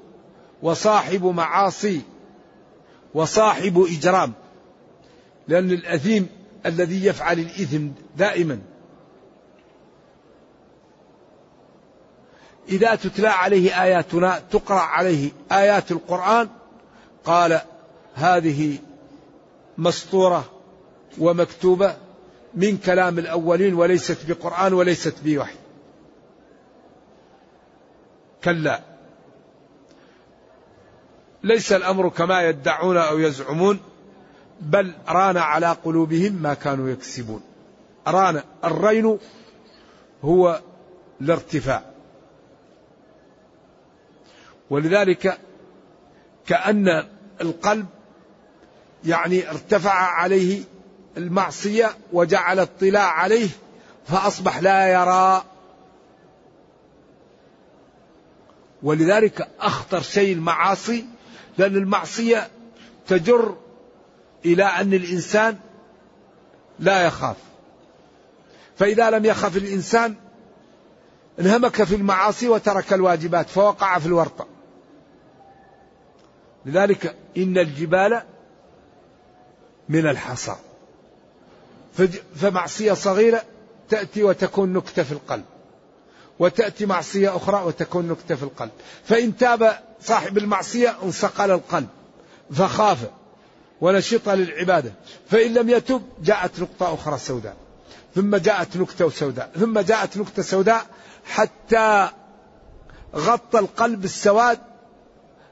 وصاحب 0.62 1.24
معاصي 1.24 2.00
وصاحب 3.14 3.86
إجرام. 3.98 4.32
لأن 5.48 5.70
الأثيم 5.70 6.28
الذي 6.66 7.06
يفعل 7.06 7.38
الإثم 7.38 7.88
دائما. 8.16 8.58
إذا 12.68 12.94
تتلى 12.94 13.28
عليه 13.28 13.82
آياتنا 13.82 14.42
تقرأ 14.50 14.80
عليه 14.80 15.30
آيات 15.52 15.90
القرآن 15.90 16.48
قال 17.24 17.60
هذه 18.14 18.78
مسطورة 19.78 20.44
ومكتوبة 21.18 21.96
من 22.56 22.78
كلام 22.78 23.18
الأولين 23.18 23.74
وليست 23.74 24.18
بقرآن 24.28 24.72
وليست 24.72 25.14
بوحي. 25.24 25.56
كلا. 28.44 28.80
ليس 31.42 31.72
الأمر 31.72 32.08
كما 32.08 32.42
يدعون 32.42 32.96
أو 32.96 33.18
يزعمون 33.18 33.80
بل 34.60 34.94
ران 35.08 35.36
على 35.36 35.66
قلوبهم 35.66 36.32
ما 36.32 36.54
كانوا 36.54 36.88
يكسبون. 36.88 37.42
ران 38.06 38.42
الرين 38.64 39.18
هو 40.22 40.60
الارتفاع. 41.20 41.82
ولذلك 44.70 45.38
كأن 46.46 47.06
القلب 47.40 47.86
يعني 49.04 49.50
ارتفع 49.50 49.92
عليه 49.92 50.64
المعصية 51.16 51.96
وجعل 52.12 52.58
اطلاع 52.58 53.10
عليه 53.10 53.48
فأصبح 54.06 54.58
لا 54.58 54.88
يرى. 54.88 55.44
ولذلك 58.82 59.48
أخطر 59.60 60.00
شيء 60.00 60.32
المعاصي 60.32 61.04
لأن 61.58 61.76
المعصية 61.76 62.48
تجر 63.06 63.56
إلى 64.44 64.64
أن 64.64 64.94
الإنسان 64.94 65.58
لا 66.78 67.06
يخاف. 67.06 67.36
فإذا 68.76 69.10
لم 69.10 69.24
يخف 69.24 69.56
الإنسان 69.56 70.14
انهمك 71.40 71.84
في 71.84 71.94
المعاصي 71.94 72.48
وترك 72.48 72.92
الواجبات 72.92 73.48
فوقع 73.48 73.98
في 73.98 74.06
الورطة. 74.06 74.46
لذلك 76.66 77.16
إن 77.36 77.58
الجبال 77.58 78.22
من 79.88 80.06
الحصى. 80.06 80.56
فمعصية 82.36 82.92
صغيرة 82.92 83.42
تأتي 83.88 84.22
وتكون 84.22 84.72
نكتة 84.72 85.02
في 85.02 85.12
القلب. 85.12 85.44
وتأتي 86.38 86.86
معصية 86.86 87.36
أخرى 87.36 87.64
وتكون 87.64 88.08
نكتة 88.08 88.34
في 88.34 88.42
القلب. 88.42 88.70
فإن 89.04 89.36
تاب 89.36 89.78
صاحب 90.02 90.38
المعصية 90.38 90.96
انصقل 91.02 91.50
القلب 91.50 91.88
فخاف 92.52 92.98
ونشط 93.80 94.28
للعبادة. 94.28 94.92
فإن 95.30 95.54
لم 95.54 95.70
يتب 95.70 96.02
جاءت 96.22 96.60
نقطة 96.60 96.94
أخرى 96.94 97.18
سوداء. 97.18 97.56
ثم 98.14 98.36
جاءت 98.36 98.76
نكتة 98.76 99.10
سوداء. 99.10 99.50
ثم 99.60 99.78
جاءت 99.78 100.16
نكتة 100.16 100.42
سوداء 100.42 100.86
حتى 101.24 102.08
غطى 103.14 103.58
القلب 103.58 104.04
السواد 104.04 104.58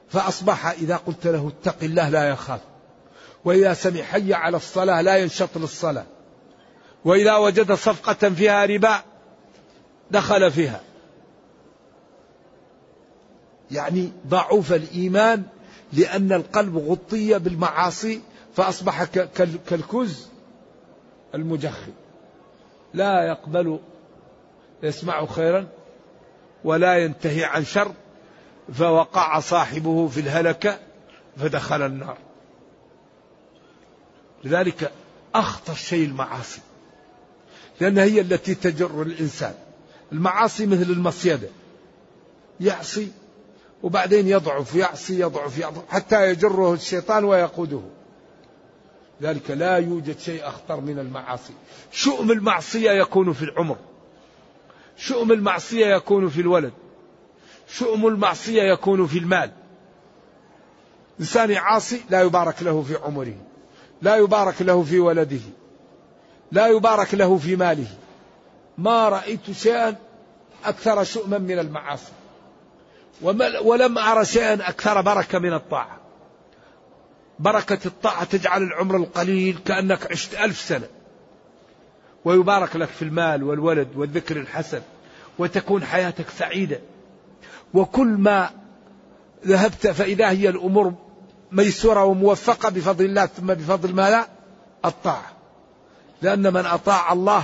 فأصبح 0.09 0.67
إذا 0.67 0.95
قلت 0.95 1.27
له 1.27 1.51
اتق 1.61 1.83
الله 1.83 2.09
لا 2.09 2.29
يخاف. 2.29 2.59
وإذا 3.45 3.73
سمع 3.73 4.01
حي 4.01 4.33
على 4.33 4.57
الصلاة 4.57 5.01
لا 5.01 5.17
ينشط 5.17 5.57
للصلاة. 5.57 6.05
وإذا 7.05 7.35
وجد 7.35 7.71
صفقة 7.71 8.29
فيها 8.29 8.65
ربا 8.65 9.01
دخل 10.11 10.51
فيها. 10.51 10.81
يعني 13.71 14.11
ضعف 14.27 14.73
الإيمان 14.73 15.43
لأن 15.93 16.33
القلب 16.33 16.77
غطي 16.77 17.39
بالمعاصي 17.39 18.21
فأصبح 18.55 19.03
كالكوز 19.69 20.27
المجخي. 21.35 21.91
لا 22.93 23.23
يقبل 23.23 23.79
يسمع 24.83 25.25
خيرا 25.25 25.67
ولا 26.63 26.97
ينتهي 26.97 27.43
عن 27.43 27.65
شر 27.65 27.91
فوقع 28.73 29.39
صاحبه 29.39 30.07
في 30.07 30.19
الهلكة 30.19 30.79
فدخل 31.37 31.81
النار. 31.81 32.17
لذلك 34.43 34.91
أخطر 35.35 35.73
شيء 35.73 36.05
المعاصي. 36.05 36.61
لأنها 37.81 38.03
هي 38.03 38.21
التي 38.21 38.55
تجر 38.55 39.01
الإنسان. 39.01 39.53
المعاصي 40.11 40.65
مثل 40.65 40.91
المصيدة 40.91 41.47
يعصي 42.59 43.11
وبعدين 43.83 44.27
يضعف 44.27 44.75
يعصي 44.75 45.19
يضعف 45.19 45.57
يضعف 45.57 45.89
حتى 45.89 46.29
يجره 46.29 46.73
الشيطان 46.73 47.23
ويقوده. 47.23 47.81
ذلك 49.21 49.51
لا 49.51 49.77
يوجد 49.77 50.19
شيء 50.19 50.47
أخطر 50.47 50.81
من 50.81 50.99
المعاصي. 50.99 51.53
شؤم 51.91 52.31
المعصية 52.31 52.91
يكون 52.91 53.33
في 53.33 53.43
العمر. 53.43 53.77
شؤم 54.97 55.31
المعصية 55.31 55.85
يكون 55.85 56.29
في 56.29 56.41
الولد. 56.41 56.73
شؤم 57.69 58.07
المعصية 58.07 58.61
يكون 58.61 59.07
في 59.07 59.19
المال. 59.19 59.51
إنسان 61.19 61.53
عاصي 61.53 62.01
لا 62.09 62.21
يبارك 62.21 62.63
له 62.63 62.81
في 62.81 62.95
عمره. 62.95 63.35
لا 64.01 64.15
يبارك 64.15 64.61
له 64.61 64.83
في 64.83 64.99
ولده. 64.99 65.39
لا 66.53 66.67
يبارك 66.67 67.13
له 67.13 67.37
في 67.37 67.55
ماله. 67.55 67.87
ما 68.77 69.09
رأيت 69.09 69.51
شيئا 69.51 69.95
أكثر 70.65 71.03
شؤما 71.03 71.37
من 71.37 71.59
المعاصي. 71.59 72.11
ولم 73.63 73.97
أرى 73.97 74.25
شيئا 74.25 74.53
أكثر 74.53 75.01
بركة 75.01 75.39
من 75.39 75.53
الطاعة. 75.53 75.97
بركة 77.39 77.79
الطاعة 77.85 78.23
تجعل 78.23 78.63
العمر 78.63 78.95
القليل 78.95 79.59
كأنك 79.65 80.11
عشت 80.11 80.35
ألف 80.35 80.61
سنة. 80.61 80.87
ويبارك 82.25 82.75
لك 82.75 82.87
في 82.87 83.01
المال 83.01 83.43
والولد 83.43 83.87
والذكر 83.95 84.37
الحسن 84.37 84.81
وتكون 85.39 85.83
حياتك 85.83 86.29
سعيدة. 86.29 86.79
وكل 87.73 88.07
ما 88.07 88.49
ذهبت 89.47 89.87
فإذا 89.87 90.29
هي 90.29 90.49
الأمور 90.49 90.93
ميسورة 91.51 92.03
وموفقة 92.03 92.69
بفضل 92.69 93.05
الله 93.05 93.25
ثم 93.25 93.47
بفضل 93.47 93.95
ما 93.95 94.09
لا 94.09 94.27
الطاعة. 94.85 95.32
لأن 96.23 96.53
من 96.53 96.65
أطاع 96.65 97.13
الله 97.13 97.43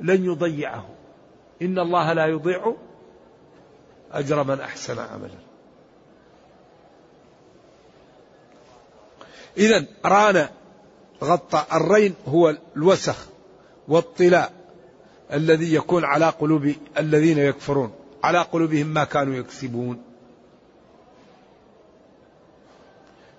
لن 0.00 0.24
يضيعه. 0.24 0.88
إن 1.62 1.78
الله 1.78 2.12
لا 2.12 2.26
يضيع 2.26 2.74
أجر 4.12 4.44
من 4.44 4.60
أحسن 4.60 4.98
عملا. 4.98 5.38
إذا 9.56 9.86
ران 10.04 10.48
غطى 11.24 11.64
الرين 11.72 12.14
هو 12.28 12.56
الوسخ 12.76 13.26
والطلاء 13.88 14.52
الذي 15.32 15.74
يكون 15.74 16.04
على 16.04 16.26
قلوب 16.26 16.72
الذين 16.98 17.38
يكفرون 17.38 17.92
على 18.24 18.38
قلوبهم 18.38 18.86
ما 18.86 19.04
كانوا 19.04 19.34
يكسبون. 19.34 20.02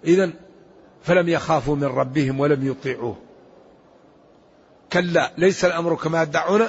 إذا 0.04 0.34
فلم 1.04 1.30
يخافوا 1.30 1.76
من 1.76 1.84
ربهم 1.84 2.40
ولم 2.40 2.68
يطيعوه. 2.68 3.29
كلا 4.94 5.32
ليس 5.38 5.66
الأمر 5.66 5.96
كما 5.96 6.24
يدعون 6.24 6.68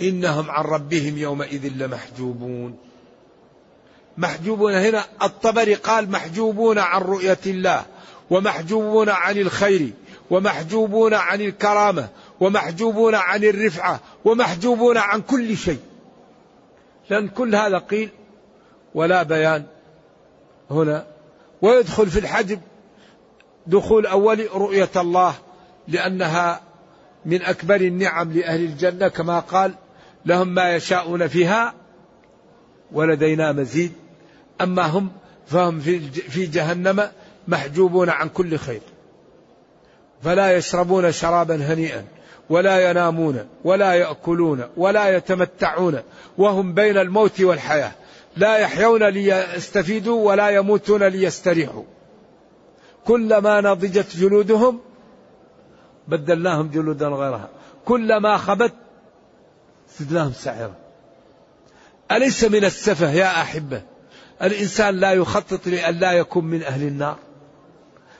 إنهم 0.00 0.50
عن 0.50 0.64
ربهم 0.64 1.18
يومئذ 1.18 1.72
لمحجوبون. 1.76 2.78
محجوبون 4.18 4.74
هنا 4.74 5.04
الطبري 5.22 5.74
قال 5.74 6.10
محجوبون 6.10 6.78
عن 6.78 7.02
رؤية 7.02 7.38
الله 7.46 7.86
ومحجوبون 8.30 9.08
عن 9.08 9.38
الخير 9.38 9.90
ومحجوبون 10.30 11.14
عن 11.14 11.40
الكرامة 11.40 12.08
ومحجوبون 12.40 13.14
عن 13.14 13.44
الرفعة 13.44 14.00
ومحجوبون 14.24 14.96
عن 14.96 15.20
كل 15.20 15.56
شيء. 15.56 15.80
لأن 17.10 17.28
كل 17.28 17.54
هذا 17.54 17.78
قيل 17.78 18.10
ولا 18.94 19.22
بيان 19.22 19.64
هنا. 20.70 21.06
ويدخل 21.62 22.10
في 22.10 22.18
الحجب 22.18 22.60
دخول 23.66 24.06
أول 24.06 24.48
رؤية 24.54 24.90
الله. 24.96 25.34
لأنها 25.88 26.60
من 27.24 27.42
أكبر 27.42 27.76
النعم 27.76 28.32
لأهل 28.32 28.60
الجنة 28.60 29.08
كما 29.08 29.40
قال 29.40 29.74
لهم 30.26 30.48
ما 30.48 30.76
يشاءون 30.76 31.26
فيها 31.26 31.74
ولدينا 32.92 33.52
مزيد. 33.52 33.92
أما 34.60 34.82
هم 34.82 35.10
فهم 35.46 35.80
في 36.10 36.46
جهنم 36.46 37.08
محجوبون 37.48 38.08
عن 38.08 38.28
كل 38.28 38.58
خير. 38.58 38.80
فلا 40.22 40.56
يشربون 40.56 41.12
شرابا 41.12 41.56
هنيئا 41.56 42.04
ولا 42.50 42.90
ينامون 42.90 43.48
ولا 43.64 43.94
يأكلون 43.94 44.64
ولا 44.76 45.16
يتمتعون 45.16 45.98
وهم 46.38 46.74
بين 46.74 46.98
الموت 46.98 47.40
والحياة. 47.40 47.92
لا 48.36 48.58
يحيون 48.58 49.02
ليستفيدوا 49.02 50.28
ولا 50.28 50.48
يموتون 50.48 51.02
ليستريحوا. 51.02 51.84
كلما 53.04 53.60
نضجت 53.60 54.16
جلودهم 54.16 54.80
بدلناهم 56.08 56.68
جلودا 56.68 57.08
غيرها. 57.08 57.48
كلما 57.84 58.36
خبت 58.36 58.72
زدناهم 59.98 60.32
سعيرا. 60.32 60.74
أليس 62.12 62.44
من 62.44 62.64
السفه 62.64 63.10
يا 63.10 63.42
أحبة؟ 63.42 63.82
الإنسان 64.42 64.94
لا 64.96 65.12
يخطط 65.12 65.66
لأن 65.66 65.94
لا 65.94 66.12
يكون 66.12 66.44
من 66.44 66.62
أهل 66.62 66.82
النار. 66.82 67.18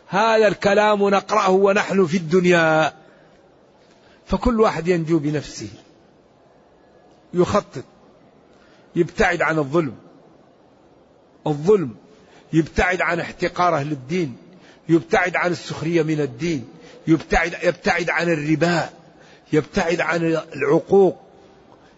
هذا 0.08 0.48
الكلام 0.48 1.08
نقرأه 1.08 1.50
ونحن 1.50 2.06
في 2.06 2.16
الدنيا. 2.16 2.92
فكل 4.26 4.60
واحد 4.60 4.88
ينجو 4.88 5.18
بنفسه. 5.18 5.68
يخطط. 7.34 7.84
يبتعد 8.96 9.42
عن 9.42 9.58
الظلم. 9.58 9.94
الظلم 11.46 11.94
يبتعد 12.52 13.00
عن 13.00 13.20
احتقاره 13.20 13.82
للدين. 13.82 14.36
يبتعد 14.88 15.36
عن 15.36 15.50
السخرية 15.50 16.02
من 16.02 16.20
الدين. 16.20 16.68
يبتعد 17.08 17.54
يبتعد 17.62 18.10
عن 18.10 18.28
الربا 18.28 18.90
يبتعد 19.52 20.00
عن 20.00 20.24
العقوق 20.54 21.18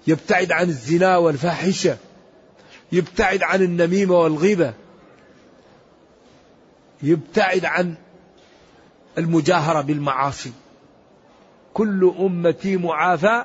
يبتعد 0.06 0.52
عن 0.52 0.68
الزنا 0.68 1.16
والفاحشة 1.16 1.96
يبتعد 2.92 3.42
عن 3.42 3.62
النميمة 3.62 4.14
والغيبة 4.14 4.74
يبتعد 7.02 7.64
عن 7.64 7.94
المجاهرة 9.18 9.80
بالمعاصي. 9.80 10.52
كل 11.74 12.14
أمتي 12.18 12.76
معافى 12.76 13.44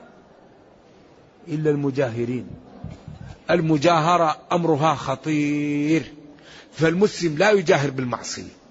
إلا 1.47 1.69
المجاهرين. 1.69 2.47
المجاهرة 3.51 4.37
أمرها 4.51 4.95
خطير 4.95 6.13
فالمسلم 6.73 7.37
لا 7.37 7.51
يجاهر 7.51 7.89
بالمعصية. 7.89 8.64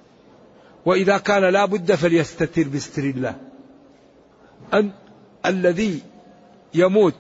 وإذا 0.86 1.18
كان 1.18 1.44
لا 1.44 1.64
بد 1.64 1.94
فليستتر 1.94 2.62
بستر 2.62 3.02
الله. 3.02 3.36
أن 4.74 4.90
الذي 5.46 6.00
يموت 6.74 7.14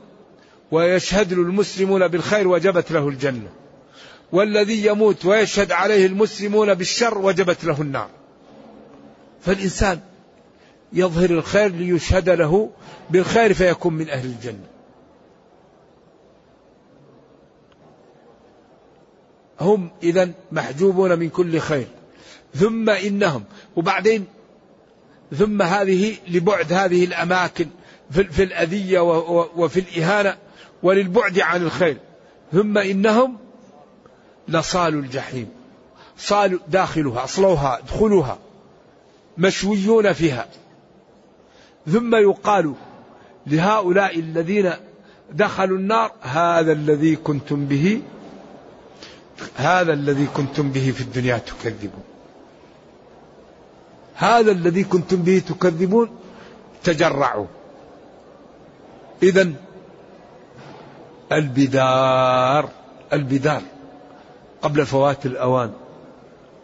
ويشهد 0.70 1.32
له 1.32 1.42
المسلمون 1.42 2.08
بالخير 2.08 2.48
وجبت 2.48 2.92
له 2.92 3.08
الجنة. 3.08 3.48
والذي 4.32 4.86
يموت 4.86 5.24
ويشهد 5.24 5.72
عليه 5.72 6.06
المسلمون 6.06 6.74
بالشر 6.74 7.18
وجبت 7.18 7.64
له 7.64 7.82
النار. 7.82 8.08
فالإنسان 9.40 10.00
يظهر 10.92 11.30
الخير 11.30 11.68
ليشهد 11.68 12.28
له 12.28 12.70
بالخير 13.10 13.54
فيكون 13.54 13.94
من 13.94 14.08
أهل 14.08 14.26
الجنة. 14.26 14.66
هم 19.60 19.90
إذا 20.02 20.30
محجوبون 20.52 21.18
من 21.18 21.28
كل 21.28 21.58
خير. 21.58 21.86
ثم 22.54 22.90
إنهم. 22.90 23.44
وبعدين 23.76 24.24
ثم 25.36 25.62
هذه 25.62 26.16
لبعد 26.28 26.72
هذه 26.72 27.04
الأماكن 27.04 27.66
في 28.10 28.42
الأذية 28.42 29.00
وفي 29.56 29.80
الإهانة 29.80 30.36
وللبعد 30.82 31.40
عن 31.40 31.62
الخير. 31.62 31.96
ثم 32.52 32.78
إنهم 32.78 33.38
لصالوا 34.48 35.02
الجحيم. 35.02 35.48
صالوا 36.18 36.58
داخلها 36.68 37.24
أصلوها 37.24 37.78
ادخلوها 37.78 38.38
مشويون 39.38 40.12
فيها. 40.12 40.46
ثم 41.86 42.14
يقال 42.14 42.74
لهؤلاء 43.46 44.18
الذين 44.18 44.72
دخلوا 45.32 45.78
النار 45.78 46.12
هذا 46.22 46.72
الذي 46.72 47.16
كنتم 47.16 47.66
به 47.66 48.02
هذا 49.56 49.92
الذي 49.92 50.26
كنتم 50.26 50.70
به 50.70 50.90
في 50.90 51.00
الدنيا 51.00 51.38
تكذبون. 51.38 52.13
هذا 54.14 54.52
الذي 54.52 54.84
كنتم 54.84 55.16
به 55.16 55.42
تكذبون 55.48 56.10
تجرعوا. 56.84 57.46
إذا 59.22 59.52
البدار 61.32 62.68
البدار. 63.12 63.62
قبل 64.62 64.86
فوات 64.86 65.26
الأوان 65.26 65.72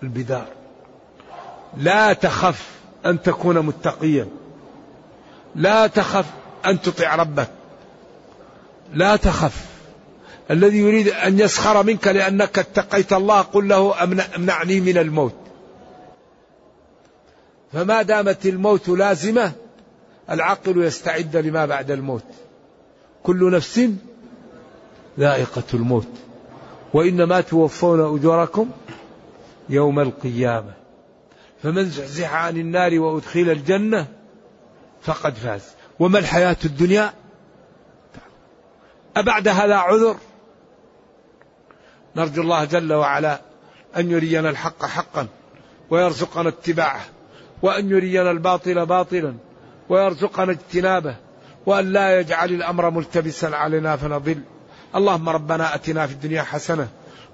البدار. 0.02 0.46
لا 1.76 2.12
تخف 2.12 2.68
أن 3.06 3.22
تكون 3.22 3.58
متقيا. 3.58 4.28
لا 5.54 5.86
تخف 5.86 6.26
أن 6.66 6.80
تطيع 6.80 7.14
ربك. 7.14 7.50
لا 8.92 9.16
تخف. 9.16 9.66
الذي 10.50 10.78
يريد 10.78 11.08
أن 11.08 11.40
يسخر 11.40 11.82
منك 11.82 12.06
لأنك 12.08 12.58
اتقيت 12.58 13.12
الله 13.12 13.40
قل 13.40 13.68
له 13.68 14.04
أمنعني 14.36 14.80
من 14.80 14.98
الموت. 14.98 15.39
فما 17.72 18.02
دامت 18.02 18.46
الموت 18.46 18.88
لازمة 18.88 19.52
العقل 20.30 20.82
يستعد 20.84 21.36
لما 21.36 21.66
بعد 21.66 21.90
الموت. 21.90 22.24
كل 23.22 23.50
نفس 23.52 23.80
ذائقة 25.18 25.62
الموت. 25.74 26.08
وإنما 26.94 27.40
توفون 27.40 28.00
أجوركم 28.00 28.70
يوم 29.68 30.00
القيامة. 30.00 30.72
فمن 31.62 31.84
زحزح 31.84 32.34
عن 32.34 32.56
النار 32.56 32.98
وأدخل 32.98 33.40
الجنة 33.40 34.06
فقد 35.02 35.34
فاز. 35.34 35.62
وما 35.98 36.18
الحياة 36.18 36.56
الدنيا؟ 36.64 37.12
أبعد 39.16 39.48
هذا 39.48 39.76
عذر. 39.76 40.16
نرجو 42.16 42.42
الله 42.42 42.64
جل 42.64 42.92
وعلا 42.92 43.40
أن 43.96 44.10
يرينا 44.10 44.50
الحق 44.50 44.84
حقا 44.84 45.26
ويرزقنا 45.90 46.48
اتباعه. 46.48 47.04
وأن 47.62 47.90
يرينا 47.90 48.30
الباطل 48.30 48.86
باطلا 48.86 49.34
ويرزقنا 49.88 50.52
اجتنابه 50.52 51.16
وأن 51.66 51.92
لا 51.92 52.20
يجعل 52.20 52.50
الأمر 52.50 52.90
ملتبسا 52.90 53.46
علينا 53.46 53.96
فنضل. 53.96 54.40
اللهم 54.96 55.28
ربنا 55.28 55.74
أتنا 55.74 56.06
في 56.06 56.12
الدنيا 56.12 56.42
حسنة 56.42 56.88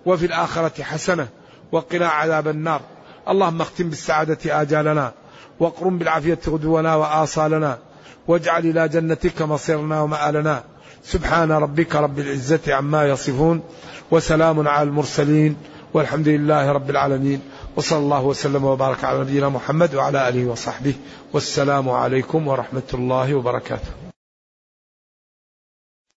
وفي 0.07 0.27
الآخرة 0.27 0.83
حسنة 0.83 1.29
وقنا 1.73 2.09
عذاب 2.09 2.49
النار. 2.49 2.81
اللهم 3.29 3.61
اختم 3.61 3.89
بالسعادة 3.89 4.61
آجالنا 4.63 5.13
واقرم 5.61 5.99
بالعافية 5.99 6.39
غدونا 6.49 6.95
وآصالنا 6.95 7.79
واجعل 8.29 8.67
إلى 8.67 8.89
جنتك 8.89 9.43
مصيرنا 9.43 10.01
ومآلنا. 10.01 10.65
سبحان 11.03 11.53
ربك 11.53 11.97
رب 11.97 12.19
العزة 12.19 12.75
عما 12.75 13.05
يصفون 13.05 13.63
وسلام 14.11 14.69
على 14.69 14.89
المرسلين 14.89 15.57
والحمد 15.95 16.29
لله 16.29 16.73
رب 16.73 16.91
العالمين. 16.91 17.41
وصلى 17.77 17.99
الله 17.99 18.23
وسلم 18.23 18.65
وبارك 18.65 19.05
على 19.05 19.19
نبينا 19.21 19.49
محمد 19.49 19.95
وعلى 19.95 20.29
آله 20.29 20.47
وصحبه 20.47 20.95
والسلام 21.33 21.89
عليكم 21.91 22.49
ورحمة 22.49 22.91
الله 22.95 23.35
وبركاته. 23.35 24.06